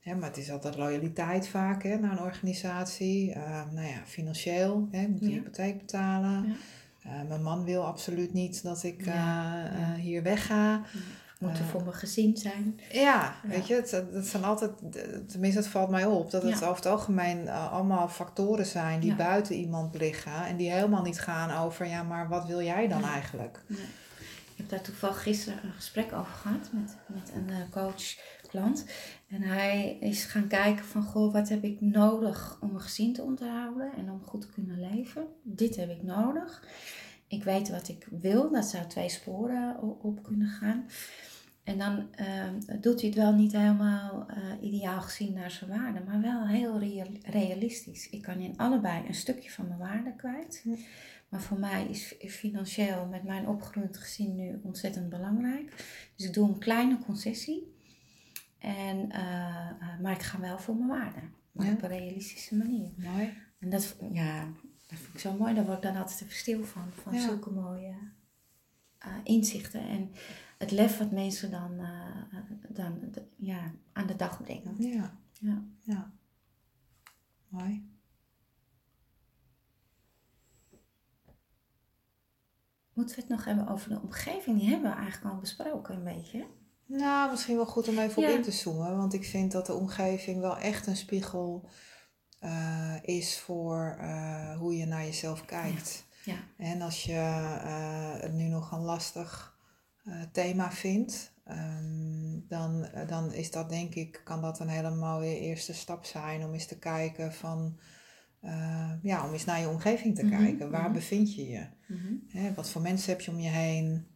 Hè, 0.00 0.14
maar 0.14 0.28
het 0.28 0.38
is 0.38 0.50
altijd 0.50 0.76
loyaliteit 0.76 1.48
vaak 1.48 1.82
hè, 1.82 1.96
naar 1.98 2.12
een 2.12 2.22
organisatie. 2.22 3.32
Eh, 3.32 3.62
nou 3.70 3.86
ja, 3.86 4.00
financieel, 4.04 4.88
hè, 4.90 5.08
moet 5.08 5.20
de 5.20 5.28
Ja. 5.28 5.32
hypotheek 5.34 5.78
betalen. 5.78 6.46
Ja. 6.46 6.54
Eh, 7.02 7.28
mijn 7.28 7.42
man 7.42 7.64
wil 7.64 7.84
absoluut 7.86 8.32
niet 8.32 8.62
dat 8.62 8.82
ik 8.82 9.06
eh, 9.06 9.92
hier 9.94 10.22
wegga. 10.22 10.82
Eh, 11.38 11.68
voor 11.70 11.82
mijn 11.82 11.94
gezin 11.94 12.36
zijn. 12.36 12.80
Ja, 12.92 13.34
weet 13.42 13.66
je, 13.66 13.74
het, 13.74 13.90
het 13.90 14.26
zijn 14.26 14.44
altijd, 14.44 14.70
tenminste 15.28 15.60
het 15.60 15.68
valt 15.68 15.90
mij 15.90 16.04
op, 16.04 16.30
dat 16.30 16.42
het 16.42 16.54
over 16.62 16.76
het 16.76 16.86
algemeen 16.86 17.48
eh, 17.48 17.72
allemaal 17.72 18.08
factoren 18.08 18.66
zijn 18.66 19.00
die 19.00 19.14
buiten 19.14 19.54
iemand 19.54 19.94
liggen. 19.94 20.46
En 20.46 20.56
die 20.56 20.70
helemaal 20.70 21.02
niet 21.02 21.20
gaan 21.20 21.64
over, 21.64 21.86
ja, 21.86 22.02
maar 22.02 22.28
wat 22.28 22.46
wil 22.46 22.62
jij 22.62 22.88
dan 22.88 23.04
eigenlijk? 23.04 23.60
Ik 23.68 24.60
heb 24.60 24.68
daar 24.68 24.80
toevallig 24.80 25.22
gisteren 25.22 25.64
een 25.64 25.72
gesprek 25.72 26.12
over 26.12 26.32
gehad 26.32 26.68
met, 26.72 26.96
met 27.06 27.32
een 27.34 27.50
eh, 27.50 27.70
coach 27.70 28.16
klant. 28.48 28.84
En 29.28 29.42
hij 29.42 29.96
is 30.00 30.24
gaan 30.24 30.46
kijken 30.46 30.84
van, 30.84 31.02
goh, 31.02 31.32
wat 31.32 31.48
heb 31.48 31.64
ik 31.64 31.80
nodig 31.80 32.58
om 32.60 32.74
een 32.74 32.80
gezin 32.80 33.12
te 33.12 33.22
onderhouden 33.22 33.92
en 33.96 34.10
om 34.10 34.22
goed 34.24 34.40
te 34.40 34.48
kunnen 34.52 34.80
leven? 34.90 35.26
Dit 35.42 35.76
heb 35.76 35.90
ik 35.90 36.02
nodig. 36.02 36.62
Ik 37.34 37.44
weet 37.44 37.70
wat 37.70 37.88
ik 37.88 38.06
wil, 38.10 38.50
dat 38.50 38.64
zou 38.64 38.86
twee 38.86 39.08
sporen 39.08 39.80
op 40.02 40.22
kunnen 40.22 40.48
gaan. 40.48 40.86
En 41.64 41.78
dan 41.78 42.14
eh, 42.14 42.44
doet 42.80 43.00
hij 43.00 43.08
het 43.10 43.18
wel 43.18 43.32
niet 43.34 43.52
helemaal 43.52 44.26
eh, 44.28 44.36
ideaal 44.60 45.00
gezien 45.00 45.32
naar 45.32 45.50
zijn 45.50 45.70
waarde, 45.70 46.00
maar 46.06 46.20
wel 46.20 46.46
heel 46.46 46.78
real- 46.78 47.18
realistisch. 47.22 48.10
Ik 48.10 48.22
kan 48.22 48.38
in 48.38 48.56
allebei 48.56 49.06
een 49.06 49.14
stukje 49.14 49.50
van 49.50 49.66
mijn 49.68 49.78
waarde 49.78 50.14
kwijt. 50.16 50.64
Maar 51.28 51.40
voor 51.42 51.58
mij 51.58 51.86
is, 51.86 52.14
financieel 52.28 53.06
met 53.06 53.22
mijn 53.22 53.48
opgegroeid 53.48 53.96
gezin 53.96 54.34
nu 54.34 54.60
ontzettend 54.62 55.08
belangrijk. 55.08 55.70
Dus 56.16 56.26
ik 56.26 56.32
doe 56.34 56.48
een 56.48 56.58
kleine 56.58 56.98
concessie. 56.98 57.72
En, 58.58 59.10
eh, 59.10 59.68
eh, 59.70 60.00
maar 60.02 60.12
ik 60.12 60.22
ga 60.22 60.40
wel 60.40 60.58
voor 60.58 60.76
mijn 60.76 60.88
waarde. 60.88 61.20
Maar 61.52 61.66
Ja. 61.66 61.72
op 61.72 61.82
een 61.82 61.88
realistische 61.88 62.56
manier. 62.56 62.90
Mooi. 62.96 63.32
En 63.58 63.70
dat, 63.70 63.96
ja, 64.12 64.48
dat 64.86 64.98
vind 64.98 65.14
ik 65.14 65.20
zo 65.20 65.32
mooi. 65.32 65.54
Daar 65.54 65.64
word 65.64 65.76
ik 65.76 65.82
dan 65.82 65.96
altijd 65.96 66.20
even 66.22 66.34
stil 66.36 66.64
van. 66.64 66.92
Van 66.92 67.14
Ja. 67.14 67.20
zulke 67.20 67.50
mooie 67.50 67.94
eh, 68.98 69.16
inzichten. 69.22 69.80
En 69.88 70.12
het 70.58 70.70
lef 70.70 70.98
wat 70.98 71.10
mensen 71.10 71.50
dan, 71.50 71.78
eh, 71.78 72.36
dan 72.68 72.98
de- 73.10 73.28
ja, 73.36 73.74
aan 73.92 74.06
de 74.06 74.16
dag 74.16 74.42
brengen. 74.42 74.74
Ja, 74.82 75.18
Ja. 75.40 75.64
ja. 75.82 76.12
Mooi. 77.48 77.92
Moeten 82.92 83.14
we 83.16 83.20
het 83.22 83.30
nog 83.30 83.44
hebben 83.44 83.68
over 83.68 83.88
de 83.88 84.00
omgeving? 84.00 84.58
Die 84.58 84.68
hebben 84.68 84.90
we 84.90 84.96
eigenlijk 84.96 85.34
al 85.34 85.40
besproken 85.40 85.94
een 85.96 86.04
beetje. 86.04 86.46
Nou, 86.86 87.30
misschien 87.30 87.56
wel 87.56 87.66
goed 87.66 87.88
om 87.88 87.98
even 87.98 88.22
op 88.22 88.28
in 88.28 88.42
te 88.42 88.50
zoomen. 88.50 88.96
Want 88.96 89.12
ik 89.14 89.24
vind 89.24 89.52
dat 89.52 89.66
de 89.66 89.74
omgeving 89.74 90.40
wel 90.40 90.58
echt 90.58 90.86
een 90.86 90.96
spiegel 90.96 91.68
eh, 92.44 92.94
is 93.02 93.38
voor 93.38 93.96
eh, 94.00 94.58
hoe 94.58 94.76
je 94.76 94.86
naar 94.86 95.04
jezelf 95.04 95.44
kijkt. 95.44 96.06
Ja. 96.24 96.36
En 96.56 96.82
als 96.82 97.04
je 97.04 97.12
eh, 97.12 98.20
het 98.20 98.32
nu 98.32 98.44
nog 98.44 98.72
een 98.72 98.82
lastig 98.82 99.52
thema 100.32 100.72
vindt, 100.72 101.32
ehm, 101.44 102.40
dan, 102.48 102.88
dan 103.06 103.32
is 103.32 103.50
dat 103.50 103.68
denk 103.68 103.94
ik, 103.94 104.20
kan 104.24 104.40
dat 104.40 104.60
een 104.60 104.68
hele 104.68 104.94
mooie 104.94 105.38
eerste 105.38 105.74
stap 105.74 106.04
zijn 106.04 106.44
om 106.44 106.52
eens 106.52 106.66
te 106.66 106.78
kijken 106.78 107.32
van, 107.32 107.78
ja, 109.02 109.26
om 109.26 109.32
eens 109.32 109.44
naar 109.44 109.60
je 109.60 109.68
omgeving 109.68 110.14
te 110.14 110.24
Mhm, 110.24 110.36
kijken. 110.36 110.70
Waar 110.70 110.82
mhm. 110.82 110.92
bevind 110.92 111.34
je 111.34 111.48
je? 111.48 111.66
Mhm. 111.88 112.14
Hè, 112.28 112.54
wat 112.54 112.70
voor 112.70 112.82
mensen 112.82 113.10
heb 113.12 113.20
je 113.20 113.30
om 113.30 113.40
je 113.40 113.48
heen? 113.48 114.06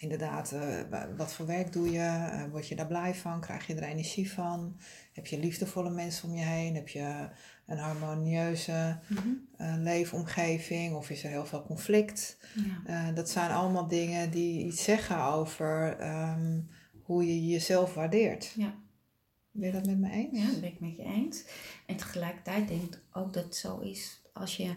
Inderdaad, 0.00 0.52
eh, 0.52 0.80
wa- 0.90 1.08
wat 1.16 1.32
voor 1.32 1.46
werk 1.46 1.72
doe 1.72 1.90
je? 1.90 1.98
Eh, 1.98 2.44
word 2.50 2.68
je 2.68 2.76
daar 2.76 2.86
blij 2.86 3.14
van? 3.14 3.40
Krijg 3.40 3.66
je 3.66 3.74
er 3.74 3.82
energie 3.82 4.32
van? 4.32 4.76
Heb 5.12 5.26
je 5.26 5.38
liefdevolle 5.38 5.90
mensen 5.90 6.28
om 6.28 6.34
je 6.34 6.44
heen? 6.44 6.74
Heb 6.74 6.88
je 6.88 7.28
een 7.66 7.78
harmonieuze 7.78 8.98
Mhm. 9.08 9.28
eh, 9.56 9.74
leefomgeving? 9.78 10.94
Of 10.96 11.10
is 11.10 11.24
er 11.24 11.30
heel 11.30 11.46
veel 11.46 11.62
conflict? 11.62 12.36
Ja. 12.86 13.12
Dat 13.12 13.30
zijn 13.30 13.50
allemaal 13.50 13.88
dingen 13.88 14.30
die 14.30 14.64
iets 14.66 14.84
zeggen 14.84 15.22
over 15.24 15.96
ehm, 15.98 16.60
hoe 17.02 17.26
je 17.26 17.46
jezelf 17.46 17.94
waardeert. 17.94 18.52
Ja. 18.56 18.74
Ben 19.50 19.66
je 19.66 19.72
dat 19.72 19.86
met 19.86 19.98
me 19.98 20.10
eens? 20.10 20.38
Ja, 20.38 20.46
dat 20.50 20.60
ben 20.60 20.70
ik 20.72 20.80
met 20.80 20.96
je 20.96 21.02
eens. 21.02 21.44
En 21.86 21.96
tegelijkertijd 21.96 22.68
denk 22.68 22.82
ik 22.82 23.02
ook 23.12 23.32
dat 23.32 23.44
het 23.44 23.56
zo 23.56 23.78
is 23.78 24.19
als 24.32 24.56
je 24.56 24.74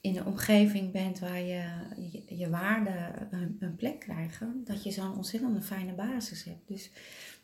in 0.00 0.16
een 0.16 0.26
omgeving 0.26 0.92
bent 0.92 1.18
waar 1.18 1.40
je 1.40 1.64
je, 2.12 2.36
je 2.36 2.50
waarden 2.50 3.28
een, 3.30 3.56
een 3.60 3.76
plek 3.76 4.00
krijgen, 4.00 4.62
dat 4.64 4.82
je 4.82 4.90
zo'n 4.90 5.16
ontzettend 5.16 5.64
fijne 5.64 5.92
basis 5.92 6.44
hebt. 6.44 6.68
Dus 6.68 6.90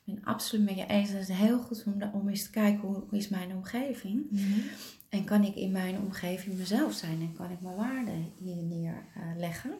Ik 0.04 0.14
ben 0.14 0.24
absoluut 0.24 0.64
met 0.64 0.76
je 0.76 0.86
eens. 0.86 1.10
Het 1.10 1.28
is 1.28 1.36
heel 1.36 1.58
goed 1.58 1.84
om, 1.86 2.02
om 2.12 2.28
eens 2.28 2.42
te 2.44 2.50
kijken 2.50 2.88
hoe, 2.88 3.02
hoe 3.08 3.18
is 3.18 3.28
mijn 3.28 3.52
omgeving. 3.52 4.26
En 5.08 5.24
kan 5.24 5.44
ik 5.44 5.54
in 5.54 5.70
mijn 5.70 5.98
omgeving 5.98 6.58
mezelf 6.58 6.92
zijn 6.92 7.20
en 7.20 7.32
kan 7.36 7.50
ik 7.50 7.60
mijn 7.60 7.76
waarden 7.76 8.32
hier 8.38 8.62
neerleggen. 8.62 9.72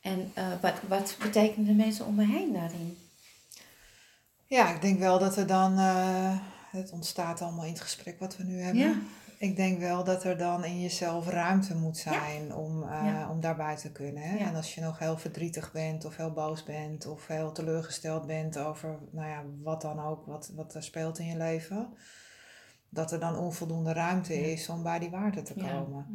en 0.00 0.32
uh, 0.38 0.46
wat, 0.60 0.74
wat 0.88 1.16
betekenen 1.22 1.66
de 1.66 1.72
mensen 1.72 2.06
om 2.06 2.14
me 2.14 2.26
heen 2.26 2.52
daarin? 2.52 2.96
Ja, 4.46 4.74
ik 4.74 4.80
denk 4.80 4.98
wel 4.98 5.18
dat 5.18 5.36
er 5.36 5.46
dan, 5.46 5.72
uh, 5.78 6.38
het 6.70 6.90
ontstaat 6.90 7.42
allemaal 7.42 7.64
in 7.64 7.72
het 7.72 7.80
gesprek 7.80 8.18
wat 8.18 8.36
we 8.36 8.44
nu 8.44 8.60
hebben. 8.60 8.82
Ja. 8.82 8.94
Ik 9.42 9.56
denk 9.56 9.78
wel 9.78 10.04
dat 10.04 10.24
er 10.24 10.38
dan 10.38 10.64
in 10.64 10.80
jezelf 10.80 11.28
ruimte 11.28 11.76
moet 11.76 11.96
zijn 11.96 12.54
om, 12.54 12.82
uh, 12.82 13.28
om 13.30 13.40
daarbij 13.40 13.76
te 13.76 13.92
kunnen. 13.92 14.22
Hè? 14.22 14.36
En 14.36 14.54
als 14.54 14.74
je 14.74 14.80
nog 14.80 14.98
heel 14.98 15.18
verdrietig 15.18 15.72
bent 15.72 16.04
of 16.04 16.16
heel 16.16 16.32
boos 16.32 16.62
bent 16.62 17.06
of 17.06 17.26
heel 17.26 17.52
teleurgesteld 17.52 18.26
bent 18.26 18.58
over 18.58 18.98
nou 19.10 19.28
ja, 19.28 19.44
wat 19.62 19.80
dan 19.80 20.00
ook, 20.00 20.26
wat, 20.26 20.52
wat 20.54 20.74
er 20.74 20.82
speelt 20.82 21.18
in 21.18 21.26
je 21.26 21.36
leven, 21.36 21.94
dat 22.88 23.12
er 23.12 23.20
dan 23.20 23.36
onvoldoende 23.36 23.92
ruimte 23.92 24.52
is 24.52 24.68
om 24.68 24.82
bij 24.82 24.98
die 24.98 25.10
waarde 25.10 25.42
te 25.42 25.54
komen. 25.54 26.06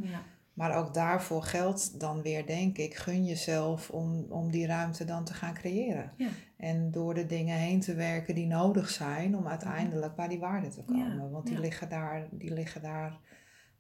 Maar 0.58 0.76
ook 0.76 0.94
daarvoor 0.94 1.44
geldt 1.44 2.00
dan 2.00 2.22
weer, 2.22 2.46
denk 2.46 2.78
ik, 2.78 2.96
gun 2.96 3.26
jezelf 3.26 3.90
om, 3.90 4.26
om 4.30 4.52
die 4.52 4.66
ruimte 4.66 5.06
dan 5.06 5.26
te 5.26 5.34
gaan 5.34 5.54
creëren. 5.54 6.14
Ja. 6.18 6.30
En 6.58 6.92
door 6.92 7.14
de 7.14 7.26
dingen 7.26 7.58
heen 7.58 7.80
te 7.80 7.94
werken 7.94 8.36
die 8.36 8.46
nodig 8.46 8.90
zijn 8.90 9.36
om 9.36 9.48
uiteindelijk 9.48 10.16
bij 10.16 10.28
die 10.28 10.40
waarde 10.40 10.70
te 10.70 10.84
komen. 10.84 11.32
Want 11.32 11.48
die, 11.48 11.60
liggen 11.60 11.90
daar, 11.90 12.28
die 12.32 12.54
liggen 12.54 12.82
daar 12.82 13.20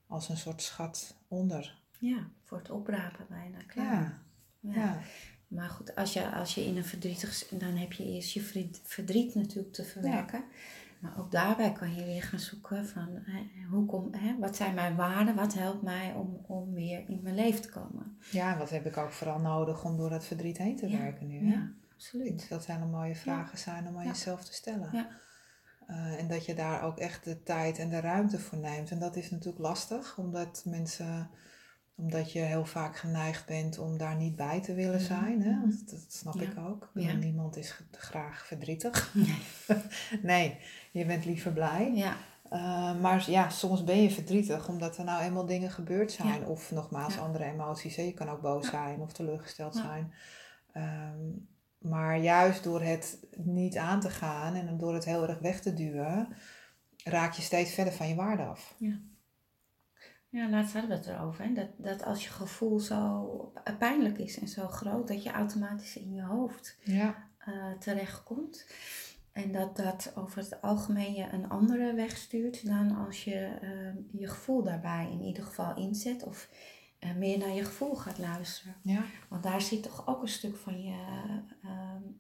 als 0.08 0.30
een 0.30 0.38
soort 0.38 0.62
schat 0.62 1.18
onder. 1.28 1.82
Ja, 2.00 2.30
voor 2.44 2.58
het 2.58 2.70
oprapen 2.70 3.26
bijna 3.30 3.58
klaar. 3.68 4.22
Ja. 4.60 5.00
Maar 5.48 5.70
goed, 5.70 5.96
als 5.96 6.14
je, 6.14 6.32
als 6.32 6.56
je 6.56 6.66
in 6.66 6.78
een 6.78 6.86
verdrietig... 6.86 7.48
Dan 7.48 7.76
heb 7.76 7.94
je 7.94 8.06
eerst 8.06 8.32
je 8.32 8.72
verdriet 8.84 9.36
natuurlijk 9.36 9.74
te 9.74 9.84
verwerken. 9.84 10.44
Maar 11.00 11.20
ook 11.20 11.32
daarbij 11.32 11.72
kan 11.72 11.96
je 11.96 12.06
weer 12.06 12.24
gaan 12.24 12.40
zoeken 12.40 12.88
van 12.88 13.10
hoe 13.70 13.86
kom, 13.86 14.14
hè, 14.14 14.38
wat 14.40 14.56
zijn 14.56 14.74
mijn 14.74 14.96
waarden, 14.96 15.36
wat 15.36 15.54
helpt 15.54 15.82
mij 15.82 16.14
om, 16.14 16.40
om 16.48 16.74
weer 16.74 17.10
in 17.10 17.20
mijn 17.24 17.36
leven 17.36 17.62
te 17.62 17.70
komen. 17.70 18.18
Ja, 18.32 18.58
wat 18.58 18.70
heb 18.70 18.86
ik 18.86 18.98
ook 18.98 19.12
vooral 19.12 19.40
nodig 19.40 19.84
om 19.84 19.98
door 19.98 20.10
dat 20.10 20.26
verdriet 20.26 20.58
heen 20.58 20.76
te 20.76 20.90
werken 20.90 21.28
nu. 21.28 21.48
Hè? 21.48 21.54
Ja, 21.54 21.72
absoluut. 21.94 22.50
Dat 22.50 22.66
hele 22.66 22.86
mooie 22.86 23.16
vragen 23.16 23.58
zijn 23.58 23.88
om 23.88 23.98
aan 23.98 24.08
jezelf 24.08 24.44
te 24.44 24.54
stellen. 24.54 24.90
Ja. 24.92 25.08
Uh, 25.90 26.20
en 26.20 26.28
dat 26.28 26.46
je 26.46 26.56
daar 26.56 26.84
ook 26.84 26.98
echt 26.98 27.24
de 27.24 27.44
tijd 27.44 27.80
en 27.80 27.90
de 27.90 28.00
ruimte 28.00 28.40
voor 28.40 28.58
neemt. 28.58 28.92
En 28.92 29.00
dat 29.00 29.16
is 29.16 29.32
natuurlijk 29.32 29.64
lastig, 29.64 30.18
omdat 30.18 30.64
mensen 30.66 31.30
omdat 31.98 32.32
je 32.32 32.40
heel 32.40 32.66
vaak 32.66 32.98
geneigd 32.98 33.46
bent 33.46 33.78
om 33.78 33.98
daar 33.98 34.16
niet 34.16 34.36
bij 34.36 34.62
te 34.62 34.74
willen 34.74 35.00
zijn. 35.00 35.42
Hè? 35.42 35.52
Dat, 35.70 35.90
dat 35.90 36.06
snap 36.08 36.42
ik 36.42 36.58
ook. 36.58 36.90
Niemand 36.94 37.58
is 37.58 37.80
graag 37.92 38.46
verdrietig. 38.46 39.14
Nee. 39.14 39.42
nee, 40.22 40.58
je 40.92 41.06
bent 41.06 41.26
liever 41.26 41.52
blij. 41.52 41.92
Ja. 41.96 42.16
Uh, 42.52 43.02
maar 43.02 43.30
ja, 43.30 43.50
soms 43.50 43.84
ben 43.84 44.02
je 44.02 44.12
verdrietig 44.12 44.68
omdat 44.68 44.98
er 44.98 45.04
nou 45.04 45.22
eenmaal 45.24 45.46
dingen 45.46 45.72
gebeurd 45.72 46.12
zijn. 46.12 46.46
Of 46.46 46.72
nogmaals 46.72 47.20
andere 47.20 47.44
emoties. 47.44 47.96
Hè? 47.96 48.02
Je 48.02 48.14
kan 48.14 48.30
ook 48.30 48.42
boos 48.42 48.70
zijn 48.70 49.00
of 49.00 49.12
teleurgesteld 49.12 49.76
zijn. 49.76 50.14
Um, 50.74 51.48
maar 51.78 52.18
juist 52.18 52.64
door 52.64 52.82
het 52.82 53.20
niet 53.38 53.78
aan 53.78 54.00
te 54.00 54.10
gaan 54.10 54.56
en 54.56 54.78
door 54.78 54.94
het 54.94 55.06
heel 55.06 55.28
erg 55.28 55.40
weg 55.40 55.62
te 55.62 55.74
duwen, 55.74 56.28
raak 57.04 57.34
je 57.34 57.42
steeds 57.42 57.72
verder 57.72 57.94
van 57.94 58.08
je 58.08 58.16
waarde 58.16 58.44
af. 58.44 58.76
Ja. 58.78 59.00
Ja, 60.30 60.50
laatst 60.50 60.74
hadden 60.74 60.92
we 60.92 60.96
het 60.98 61.08
erover. 61.08 61.44
Hè? 61.44 61.54
Dat, 61.54 61.70
dat 61.78 62.04
als 62.04 62.24
je 62.24 62.30
gevoel 62.30 62.80
zo 62.80 63.54
pijnlijk 63.80 64.18
is 64.18 64.40
en 64.40 64.48
zo 64.48 64.68
groot, 64.68 65.08
dat 65.08 65.24
je 65.24 65.32
automatisch 65.32 65.98
in 65.98 66.14
je 66.14 66.22
hoofd 66.22 66.78
ja. 66.84 67.28
uh, 67.48 67.72
terechtkomt. 67.80 68.66
En 69.32 69.52
dat 69.52 69.76
dat 69.76 70.12
over 70.16 70.38
het 70.38 70.62
algemeen 70.62 71.14
je 71.14 71.28
een 71.32 71.50
andere 71.50 71.94
weg 71.94 72.18
stuurt 72.18 72.66
dan 72.66 72.96
als 73.06 73.24
je 73.24 73.60
uh, 73.64 74.20
je 74.22 74.28
gevoel 74.28 74.64
daarbij 74.64 75.10
in 75.12 75.22
ieder 75.22 75.44
geval 75.44 75.76
inzet. 75.76 76.24
Of 76.24 76.50
uh, 77.00 77.16
meer 77.16 77.38
naar 77.38 77.54
je 77.54 77.66
gevoel 77.66 77.96
gaat 77.96 78.18
luisteren. 78.18 78.76
Ja. 78.82 79.04
Want 79.30 79.44
daar 79.44 79.62
zit 79.62 79.84
toch 79.84 80.08
ook 80.08 80.22
een 80.22 80.28
stuk 80.28 80.56
van 80.56 80.84
je, 80.84 80.96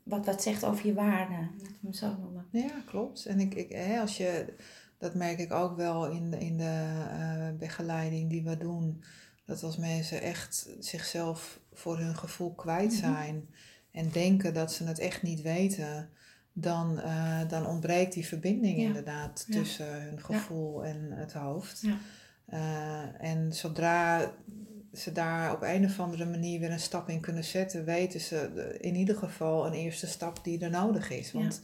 wat, 0.03 0.25
wat 0.25 0.41
zegt 0.41 0.65
over 0.65 0.85
je 0.85 0.93
waarde, 0.93 1.33
laten 1.33 1.67
we 1.67 1.77
hem 1.81 1.93
zo 1.93 2.17
noemen. 2.17 2.47
Ja, 2.51 2.81
klopt. 2.85 3.25
En 3.25 3.39
ik, 3.39 3.53
ik, 3.53 3.71
hè, 3.71 3.99
als 3.99 4.17
je 4.17 4.55
dat 4.97 5.13
merk 5.15 5.39
ik 5.39 5.51
ook 5.51 5.75
wel 5.75 6.07
in 6.10 6.31
de, 6.31 6.39
in 6.39 6.57
de 6.57 7.05
uh, 7.12 7.60
begeleiding 7.60 8.29
die 8.29 8.43
we 8.43 8.57
doen. 8.57 9.03
Dat 9.45 9.63
als 9.63 9.77
mensen 9.77 10.21
echt 10.21 10.69
zichzelf 10.79 11.60
voor 11.73 11.97
hun 11.97 12.15
gevoel 12.15 12.53
kwijt 12.53 12.91
mhm. 12.91 12.99
zijn 12.99 13.49
en 13.91 14.10
denken 14.10 14.53
dat 14.53 14.73
ze 14.73 14.83
het 14.83 14.99
echt 14.99 15.21
niet 15.21 15.41
weten, 15.41 16.10
dan, 16.53 16.99
uh, 16.99 17.39
dan 17.47 17.65
ontbreekt 17.65 18.13
die 18.13 18.27
verbinding 18.27 18.77
inderdaad 18.77 19.45
tussen 19.49 20.01
hun 20.01 20.21
gevoel 20.21 20.86
en 20.86 21.12
het 21.12 21.33
hoofd. 21.33 21.83
Uh, 22.49 23.23
en 23.23 23.53
zodra 23.53 24.31
ze 24.93 25.12
daar 25.12 25.53
op 25.53 25.62
een 25.62 25.86
of 25.86 25.99
andere 25.99 26.25
manier 26.25 26.60
weer 26.60 26.71
een 26.71 26.79
stap 26.79 27.10
in 27.10 27.19
kunnen 27.19 27.43
zetten, 27.43 27.86
weten 27.86 28.19
ze 28.19 28.75
in 28.79 28.95
ieder 28.95 29.15
geval 29.15 29.65
een 29.65 29.73
eerste 29.73 30.07
stap 30.07 30.43
die 30.43 30.60
er 30.60 30.69
nodig 30.69 31.10
is. 31.10 31.31
Want 31.31 31.62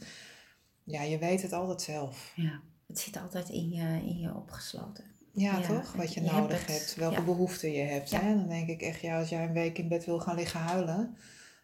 ja, 0.84 1.02
je 1.02 1.18
weet 1.18 1.42
het 1.42 1.52
altijd 1.52 1.82
zelf. 1.82 2.32
Ja 2.36 2.60
het 2.94 3.02
zit 3.02 3.22
altijd 3.22 3.48
in 3.48 3.70
je, 3.70 4.06
in 4.06 4.18
je 4.18 4.34
opgesloten. 4.34 5.04
Ja, 5.32 5.60
toch? 5.60 5.92
Wat 5.92 6.14
je, 6.14 6.20
nodig 6.20 6.66
hebt, 6.66 6.94
welke 6.94 7.22
behoeften 7.22 7.72
je 7.72 7.82
hebt. 7.82 8.10
Hè? 8.10 8.34
Dan 8.34 8.48
denk 8.48 8.68
ik 8.68 8.82
echt, 8.82 9.00
ja, 9.00 9.18
als 9.18 9.28
jij 9.28 9.44
een 9.44 9.52
week 9.52 9.78
in 9.78 9.88
bed 9.88 10.04
wil 10.04 10.20
gaan 10.20 10.36
liggen 10.36 10.60
huilen, 10.60 11.16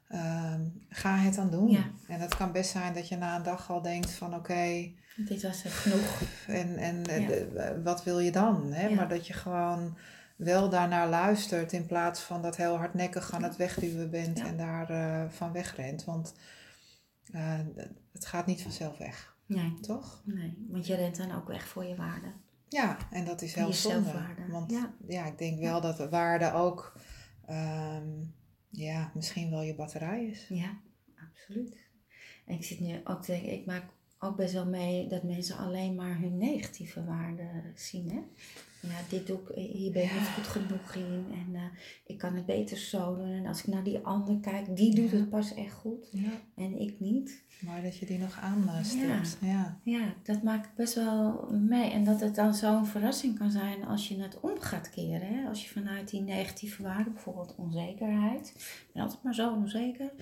ehm, 0.09 0.61
ga 0.89 1.17
het 1.17 1.35
dan 1.35 1.51
doen. 1.51 1.79
En 2.09 2.21
het 2.21 2.37
kan 2.37 2.53
best 2.53 2.71
zijn 2.71 2.95
dat 2.95 3.09
je 3.09 3.17
na 3.17 3.37
een 3.37 3.43
dag 3.43 3.71
al 3.71 3.83
denkt 3.83 4.11
van 4.11 4.35
oké. 4.35 4.93
dit 5.17 5.43
was 5.43 5.63
het 5.63 5.73
genoeg. 5.73 6.21
En, 6.47 6.77
en 6.77 7.07
eh, 7.07 7.85
wat 7.85 8.05
wil 8.05 8.19
je 8.19 8.33
dan? 8.33 8.73
Hè? 8.73 8.95
Maar 8.95 9.09
dat 9.09 9.27
je 9.27 9.33
gewoon 9.33 9.97
wel 10.37 10.69
daarnaar 10.69 11.09
luistert 11.09 11.73
in 11.73 11.87
plaats 11.87 12.21
van 12.21 12.43
dat 12.43 12.57
heel 12.57 12.77
hardnekkig 12.77 13.33
aan 13.33 13.43
het 13.43 13.57
wegduwen 13.57 14.11
bent 14.11 14.41
en 14.41 14.57
daar 14.57 14.91
uh, 14.91 15.31
van 15.31 15.53
wegrent. 15.53 16.05
Want 16.05 16.35
uh, 17.35 17.59
het 18.13 18.27
gaat 18.27 18.47
niet 18.47 18.63
vanzelf 18.63 18.99
weg. 18.99 19.39
Nee. 19.51 19.81
Toch? 19.81 20.23
Nee, 20.25 20.67
want 20.69 20.87
je 20.87 20.95
rent 20.95 21.17
dan 21.17 21.33
ook 21.33 21.49
weg 21.49 21.69
voor 21.69 21.85
je 21.85 21.97
waarde. 21.97 22.33
Ja, 22.69 22.97
en 23.11 23.25
dat 23.25 23.43
is 23.43 23.55
heel 23.55 23.73
zonde. 23.73 24.13
Want 24.49 24.71
ja. 24.71 24.95
ja. 25.07 25.27
ik 25.27 25.39
denk 25.39 25.61
wel 25.61 25.81
dat 25.81 25.97
de 25.97 26.09
waarde 26.09 26.53
ook 26.53 26.97
um, 27.51 28.35
ja, 28.69 29.13
misschien 29.15 29.51
wel 29.51 29.63
je 29.63 29.75
batterij 29.75 30.25
is. 30.25 30.47
Ja, 30.49 30.81
absoluut. 31.31 31.89
En 32.47 32.55
ik 32.55 32.65
zit 32.65 32.81
nu 32.81 33.01
ook 33.05 33.23
te 33.23 33.33
denken, 33.33 33.53
ik 33.53 33.67
maak 33.67 33.85
ook 34.19 34.37
best 34.37 34.53
wel 34.53 34.67
mee 34.67 35.09
dat 35.09 35.23
mensen 35.23 35.57
alleen 35.57 35.95
maar 35.95 36.19
hun 36.19 36.39
negatieve 36.39 37.05
waarden 37.05 37.73
zien. 37.75 38.11
Hè? 38.11 38.21
Ja, 38.81 38.99
dit 39.09 39.27
doe 39.27 39.39
ik, 39.39 39.71
hier 39.73 39.93
ben 39.93 40.03
ik 40.03 40.13
niet 40.13 40.29
goed 40.35 40.47
genoeg 40.47 40.95
in 40.95 41.27
en 41.33 41.47
uh, 41.53 41.61
ik 42.07 42.19
kan 42.19 42.35
het 42.35 42.47
beter 42.47 42.77
zo 42.77 43.17
doen. 43.17 43.33
En 43.33 43.47
als 43.47 43.59
ik 43.59 43.67
naar 43.67 43.85
die 43.85 43.99
ander 43.99 44.41
kijk, 44.41 44.77
die 44.77 44.95
doet 44.95 45.11
het 45.11 45.31
pas 45.31 45.55
echt 45.55 45.75
goed 45.75 46.09
ja. 46.13 46.31
en 46.57 46.81
ik 46.81 47.01
niet. 47.01 47.45
Maar 47.61 47.83
dat 47.83 47.97
je 47.97 48.07
die 48.07 48.19
nog 48.19 48.39
aanstipt. 48.41 49.39
Ja. 49.41 49.79
ja. 49.83 50.15
Dat 50.23 50.43
maak 50.43 50.65
ik 50.65 50.75
best 50.77 50.95
wel 50.95 51.49
mee. 51.51 51.91
En 51.91 52.05
dat 52.05 52.21
het 52.21 52.35
dan 52.35 52.55
zo'n 52.55 52.87
verrassing 52.87 53.39
kan 53.39 53.51
zijn 53.51 53.85
als 53.85 54.09
je 54.09 54.23
het 54.23 54.41
om 54.41 54.61
gaat 54.61 54.91
keren. 54.91 55.27
Hè? 55.27 55.49
Als 55.49 55.65
je 55.65 55.71
vanuit 55.71 56.11
die 56.11 56.21
negatieve 56.21 56.83
waarde, 56.83 57.11
bijvoorbeeld 57.11 57.55
onzekerheid, 57.57 58.49
ik 58.57 58.91
ben 58.93 59.03
altijd 59.03 59.23
maar 59.23 59.35
zo 59.35 59.53
onzeker. 59.55 60.13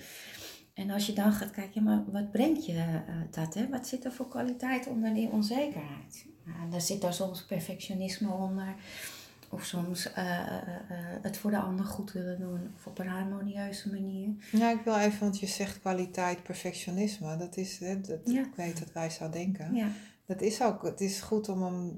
En 0.79 0.89
als 0.89 1.05
je 1.05 1.13
dan 1.13 1.31
gaat 1.31 1.51
kijken, 1.51 1.83
maar 1.83 2.03
wat 2.11 2.31
brengt 2.31 2.65
je 2.65 2.73
uh, 2.73 3.15
dat? 3.31 3.53
Hè? 3.53 3.69
Wat 3.69 3.87
zit 3.87 4.05
er 4.05 4.11
voor 4.11 4.27
kwaliteit 4.27 4.87
onder 4.87 5.13
die 5.13 5.29
onzekerheid? 5.29 6.25
Nou, 6.43 6.69
daar 6.69 6.81
zit 6.81 7.01
daar 7.01 7.13
soms 7.13 7.45
perfectionisme 7.45 8.31
onder. 8.31 8.75
Of 9.49 9.65
soms 9.65 10.07
uh, 10.07 10.15
uh, 10.17 10.53
het 11.21 11.37
voor 11.37 11.51
de 11.51 11.59
ander 11.59 11.85
goed 11.85 12.11
willen 12.11 12.39
doen. 12.39 12.73
Of 12.75 12.87
op 12.87 12.99
een 12.99 13.07
harmonieuze 13.07 13.89
manier. 13.89 14.29
Ja, 14.51 14.71
ik 14.71 14.81
wil 14.83 14.95
even, 14.95 15.19
want 15.19 15.39
je 15.39 15.47
zegt 15.47 15.79
kwaliteit, 15.79 16.43
perfectionisme. 16.43 17.37
Dat 17.37 17.57
is, 17.57 17.79
hè, 17.79 18.01
dat, 18.01 18.29
ik 18.29 18.55
weet 18.55 18.79
dat 18.79 18.91
wij 18.91 19.09
zo 19.09 19.29
denken. 19.29 19.75
Ja. 19.75 19.87
Dat 20.25 20.41
is 20.41 20.61
ook, 20.61 20.83
het 20.83 21.01
is 21.01 21.21
goed 21.21 21.49
om 21.49 21.63
hem 21.63 21.93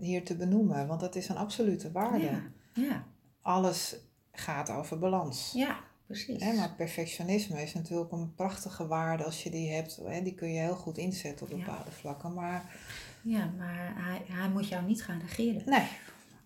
hier 0.00 0.24
te 0.24 0.36
benoemen. 0.36 0.86
Want 0.86 1.00
dat 1.00 1.16
is 1.16 1.28
een 1.28 1.36
absolute 1.36 1.92
waarde. 1.92 2.24
Ja. 2.24 2.42
ja. 2.72 3.04
Alles 3.42 3.96
gaat 4.32 4.70
over 4.70 4.98
balans. 4.98 5.52
Ja, 5.54 5.76
precies. 6.06 6.42
Hè, 6.42 6.52
maar 6.52 6.74
perfectionisme 6.76 7.62
is 7.62 7.74
natuurlijk 7.74 8.12
een 8.12 8.34
prachtige 8.34 8.86
waarde 8.86 9.24
als 9.24 9.42
je 9.42 9.50
die 9.50 9.70
hebt. 9.70 10.00
Hè, 10.04 10.22
die 10.22 10.34
kun 10.34 10.52
je 10.52 10.60
heel 10.60 10.76
goed 10.76 10.98
inzetten 10.98 11.50
op 11.50 11.58
bepaalde 11.58 11.90
vlakken. 11.90 12.34
Maar 12.34 12.76
ja, 13.22 13.52
maar 13.56 13.92
hij, 13.96 14.22
hij 14.28 14.48
moet 14.48 14.68
jou 14.68 14.86
niet 14.86 15.02
gaan 15.02 15.20
regeren. 15.20 15.62
Nee. 15.66 15.88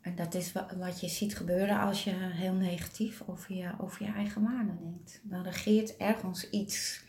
En 0.01 0.14
dat 0.14 0.35
is 0.35 0.53
wat 0.79 1.01
je 1.01 1.09
ziet 1.09 1.37
gebeuren 1.37 1.81
als 1.81 2.05
je 2.05 2.11
heel 2.14 2.53
negatief 2.53 3.23
over 3.27 3.55
je, 3.55 3.73
over 3.79 4.07
je 4.07 4.12
eigen 4.12 4.42
waarde 4.42 4.79
denkt. 4.83 5.20
Dan 5.23 5.42
regeert 5.42 5.96
ergens 5.96 6.51
iets, 6.51 7.05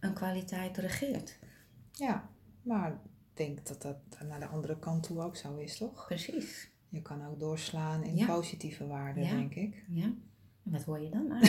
een 0.00 0.12
kwaliteit 0.12 0.76
regeert. 0.76 1.38
Ja, 1.92 2.28
maar 2.62 2.90
ik 2.92 2.98
denk 3.34 3.66
dat 3.66 3.82
dat 3.82 3.96
naar 4.28 4.40
de 4.40 4.46
andere 4.46 4.78
kant 4.78 5.02
toe 5.02 5.22
ook 5.22 5.36
zo 5.36 5.56
is, 5.56 5.76
toch? 5.76 6.06
Precies. 6.06 6.70
Je 6.88 7.02
kan 7.02 7.26
ook 7.26 7.40
doorslaan 7.40 8.02
in 8.02 8.26
positieve 8.26 8.86
waarden, 8.86 9.22
denk 9.22 9.54
ik. 9.54 9.84
Ja. 9.88 10.12
En 10.64 10.72
wat 10.72 10.82
hoor 10.82 11.00
je 11.00 11.10
dan 11.10 11.32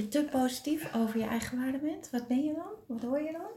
je 0.00 0.08
te 0.08 0.24
positief 0.30 0.94
over 0.94 1.18
je 1.18 1.26
eigen 1.26 1.58
waarde 1.58 1.78
bent, 1.78 2.10
wat 2.10 2.26
ben 2.26 2.44
je 2.44 2.54
dan? 2.54 2.72
Wat 2.86 3.02
hoor 3.02 3.20
je 3.20 3.32
dan? 3.32 3.50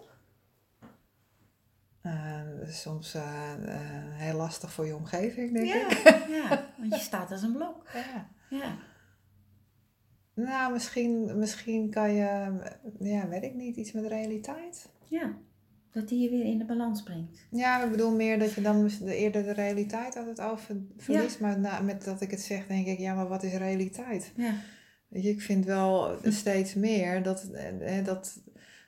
Uh, 2.13 2.69
soms 2.69 3.15
uh, 3.15 3.53
uh, 3.65 3.75
heel 4.11 4.35
lastig 4.35 4.73
voor 4.73 4.85
je 4.85 4.95
omgeving, 4.95 5.53
denk 5.53 5.67
ja, 5.67 5.89
ik. 5.89 6.27
ja, 6.27 6.69
want 6.77 6.93
je 6.93 6.99
staat 6.99 7.31
als 7.31 7.41
een 7.41 7.53
blok. 7.53 7.87
Ja. 7.93 8.29
Ja. 8.49 8.77
Nou, 10.33 10.73
misschien, 10.73 11.39
misschien 11.39 11.89
kan 11.89 12.13
je, 12.13 12.59
ja, 12.99 13.27
weet 13.27 13.43
ik 13.43 13.53
niet, 13.53 13.75
iets 13.75 13.91
met 13.91 14.05
realiteit. 14.05 14.89
ja, 15.07 15.37
dat 15.93 16.07
die 16.07 16.19
je 16.19 16.29
weer 16.29 16.45
in 16.45 16.57
de 16.57 16.65
balans 16.65 17.03
brengt. 17.03 17.47
Ja, 17.51 17.83
ik 17.83 17.91
bedoel 17.91 18.11
meer 18.11 18.39
dat 18.39 18.53
je 18.53 18.61
dan 18.61 18.87
de, 18.87 19.15
eerder 19.15 19.43
de 19.43 19.53
realiteit 19.53 20.15
altijd 20.17 20.41
over 20.41 20.75
verliest. 20.97 21.39
Maar 21.39 21.59
na, 21.59 21.79
met 21.81 22.03
dat 22.03 22.21
ik 22.21 22.31
het 22.31 22.41
zeg, 22.41 22.67
denk 22.67 22.87
ik, 22.87 22.99
ja, 22.99 23.13
maar 23.13 23.27
wat 23.27 23.43
is 23.43 23.53
realiteit? 23.53 24.31
Ja, 24.35 24.53
Weet 25.07 25.23
je, 25.23 25.29
ik 25.29 25.41
vind 25.41 25.65
wel 25.65 26.17
steeds 26.23 26.73
meer 26.73 27.23
dat, 27.23 27.49
eh, 27.51 28.05
dat, 28.05 28.39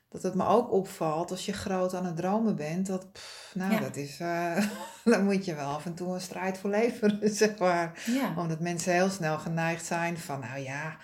dat 0.09 0.23
het 0.23 0.35
me 0.35 0.45
ook 0.45 0.71
opvalt 0.71 1.31
als 1.31 1.45
je 1.45 1.53
groot 1.53 1.93
aan 1.93 2.05
het 2.05 2.15
dromen 2.15 2.55
bent. 2.55 2.87
Dat, 2.87 3.11
pff, 3.11 3.51
nou, 3.55 3.71
Ja. 3.73 3.79
dat 3.79 3.95
is, 3.95 4.19
eh 4.19 4.67
daar 5.03 5.23
moet 5.23 5.45
je 5.45 5.55
wel 5.55 5.69
af 5.69 5.85
en 5.85 5.93
toe 5.93 6.13
een 6.13 6.21
strijd 6.21 6.57
voor 6.57 6.69
leveren, 6.69 7.29
zeg 7.35 7.57
maar. 7.57 8.03
Omdat 8.37 8.59
mensen 8.59 8.93
heel 8.93 9.09
snel 9.09 9.37
geneigd 9.37 9.85
zijn 9.85 10.17
van, 10.17 10.39
nou 10.39 10.59
ja, 10.59 10.97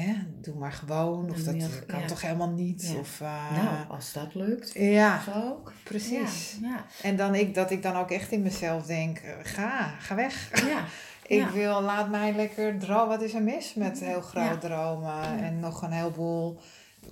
hè, 0.00 0.14
doe 0.40 0.54
maar 0.54 0.72
gewoon. 0.72 1.30
Of 1.30 1.42
dat 1.42 1.54
je- 1.54 1.84
kan 1.86 2.00
ja. 2.00 2.06
toch 2.06 2.20
helemaal 2.22 2.50
niet. 2.50 2.90
Ja. 2.92 2.98
Of, 2.98 3.20
eh, 3.20 3.56
nou, 3.62 3.88
als 3.88 4.12
dat 4.12 4.34
lukt. 4.34 4.72
ja, 4.74 5.22
ook. 5.36 5.72
precies. 5.84 6.58
Ja. 6.62 6.84
En 7.02 7.16
dan 7.16 7.34
ik, 7.34 7.54
dat 7.54 7.70
ik 7.70 7.82
dan 7.82 7.96
ook 7.96 8.10
echt 8.10 8.30
in 8.30 8.42
mezelf 8.42 8.86
denk, 8.86 9.18
eh, 9.18 9.32
ga, 9.42 9.88
ga 9.98 10.14
weg. 10.14 10.64
ja. 10.66 10.84
Ik 11.26 11.46
wil, 11.48 11.80
laat 11.82 12.10
mij 12.10 12.34
lekker 12.34 12.78
dromen. 12.78 13.08
Wat 13.08 13.22
is 13.22 13.34
er 13.34 13.42
mis 13.42 13.74
met 13.74 14.00
heel 14.00 14.20
groot 14.20 14.60
dromen 14.60 15.38
en 15.42 15.60
nog 15.60 15.82
een 15.82 15.90
heleboel 15.92 16.60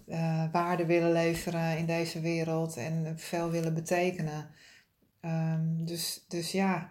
eh 0.08 0.44
waarde 0.52 0.86
willen 0.86 1.12
leveren 1.12 1.78
in 1.78 1.86
deze 1.86 2.20
wereld 2.20 2.76
en 2.76 3.14
veel 3.16 3.50
willen 3.50 3.74
betekenen. 3.74 4.50
Ehm, 5.20 5.84
dus, 5.84 6.24
dus 6.28 6.52
ja, 6.52 6.90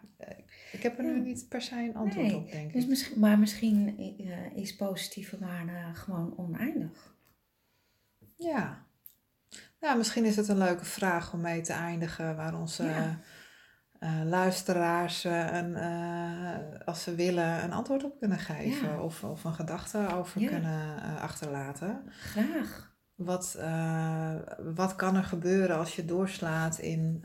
ik 0.71 0.84
heb 0.84 0.97
er 0.97 1.03
nu 1.03 1.15
Ja. 1.15 1.21
niet 1.21 1.45
per 1.49 1.62
se 1.62 1.75
een 1.75 1.95
antwoord 1.95 2.27
Nee, 2.27 2.36
op, 2.36 2.51
denk 2.51 2.73
Dus 2.73 2.84
ik. 2.84 2.89
misschien, 2.89 3.19
maar 3.19 3.39
misschien 3.39 3.97
eh, 4.19 4.55
is 4.58 4.75
positieve 4.75 5.38
waarde 5.39 5.93
gewoon 5.93 6.38
oneindig. 6.38 7.15
Ja. 8.36 8.86
Nou, 9.79 9.97
misschien 9.97 10.25
is 10.25 10.36
het 10.36 10.47
een 10.47 10.58
leuke 10.58 10.86
vraag 10.86 11.34
om 11.34 11.41
mee 11.41 11.62
te 11.62 11.73
eindigen, 11.73 12.36
waar 12.36 12.60
onze 12.60 12.84
Ja. 12.84 13.19
eh, 13.99 14.21
luisteraars, 14.25 15.23
een, 15.23 15.75
eh, 15.75 16.58
als 16.86 17.03
ze 17.03 17.15
willen, 17.15 17.63
een 17.63 17.73
antwoord 17.73 18.03
op 18.03 18.19
kunnen 18.19 18.38
geven 18.39 18.88
Ja. 18.89 19.01
of, 19.01 19.23
of 19.23 19.43
een 19.43 19.53
gedachte 19.53 20.08
over 20.15 20.41
Ja. 20.41 20.49
kunnen 20.49 20.99
achterlaten. 21.19 22.03
Graag. 22.10 22.88
Wat, 23.15 23.53
wat 24.75 24.95
kan 24.95 25.15
er 25.15 25.23
gebeuren 25.23 25.77
als 25.77 25.95
je 25.95 26.05
doorslaat 26.05 26.77
in 26.79 27.21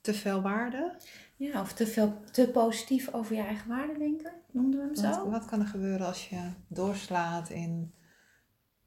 te 0.00 0.14
veel 0.14 0.42
waarde? 0.42 0.96
Ja, 1.38 1.60
of 1.60 1.72
te, 1.72 1.86
veel, 1.86 2.20
te 2.32 2.48
positief 2.48 3.12
over 3.12 3.34
je 3.36 3.42
eigen 3.42 3.68
waarde 3.68 3.98
denken, 3.98 4.32
noemden 4.52 4.80
we 4.80 4.86
hem 5.02 5.12
zo. 5.14 5.30
wat 5.30 5.44
kan 5.44 5.60
er 5.60 5.66
gebeuren 5.66 6.06
als 6.06 6.28
je 6.28 6.40
doorslaat 6.68 7.48
in 7.50 7.94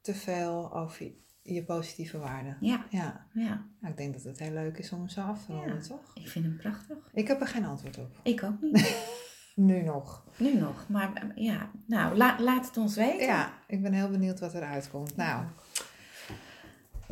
te 0.00 0.14
veel 0.14 0.74
over 0.74 1.04
je, 1.04 1.14
je 1.54 1.64
positieve 1.64 2.18
waarde? 2.18 2.56
Ja, 2.60 2.84
Ja, 2.90 3.26
ja, 3.32 3.66
nou, 3.80 3.92
ik 3.92 3.96
denk 3.96 4.12
dat 4.14 4.22
het 4.22 4.38
heel 4.38 4.52
leuk 4.52 4.78
is 4.78 4.92
om 4.92 4.98
hem 4.98 5.08
zo 5.08 5.20
af 5.20 5.44
te 5.46 5.52
ronden, 5.52 5.74
Ja. 5.74 5.80
toch? 5.88 6.10
ik 6.14 6.28
vind 6.28 6.44
hem 6.44 6.56
prachtig. 6.56 6.96
Ik 7.12 7.28
heb 7.28 7.40
er 7.40 7.46
geen 7.46 7.64
antwoord 7.64 7.98
op. 7.98 8.16
Ik 8.22 8.42
ook 8.42 8.60
niet. 8.60 8.96
Nu 9.54 9.82
nog. 9.82 10.24
nu 10.38 10.54
nog. 10.54 10.88
Maar 10.88 11.32
ja, 11.34 11.70
nou, 11.86 12.16
la- 12.16 12.40
laat 12.40 12.66
het 12.66 12.76
ons 12.76 12.94
weten. 12.96 13.26
Ja, 13.26 13.52
ik 13.66 13.82
ben 13.82 13.92
heel 13.92 14.10
benieuwd 14.10 14.40
wat 14.40 14.54
eruit 14.54 14.90
komt. 14.90 15.16
Nou, 15.16 15.44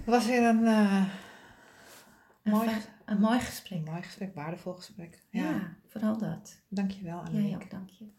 was 0.05 0.27
weer 0.27 0.43
een 0.43 0.65
eh, 0.67 1.05
Een, 2.43 2.53
mooi, 2.53 2.69
een 3.11 3.21
mooi 3.21 3.39
gesprek. 3.41 3.79
een 3.79 3.85
mooi 3.85 4.03
gesprek, 4.03 4.35
waardevol 4.35 4.73
gesprek. 4.75 5.23
Ja, 5.31 5.43
Ja, 5.51 5.77
vooral 5.87 6.19
dat. 6.19 6.63
dankjewel 6.69 7.19
Annemiek. 7.21 7.55
ook, 7.55 7.71
dank 7.71 7.91
je. 7.91 8.11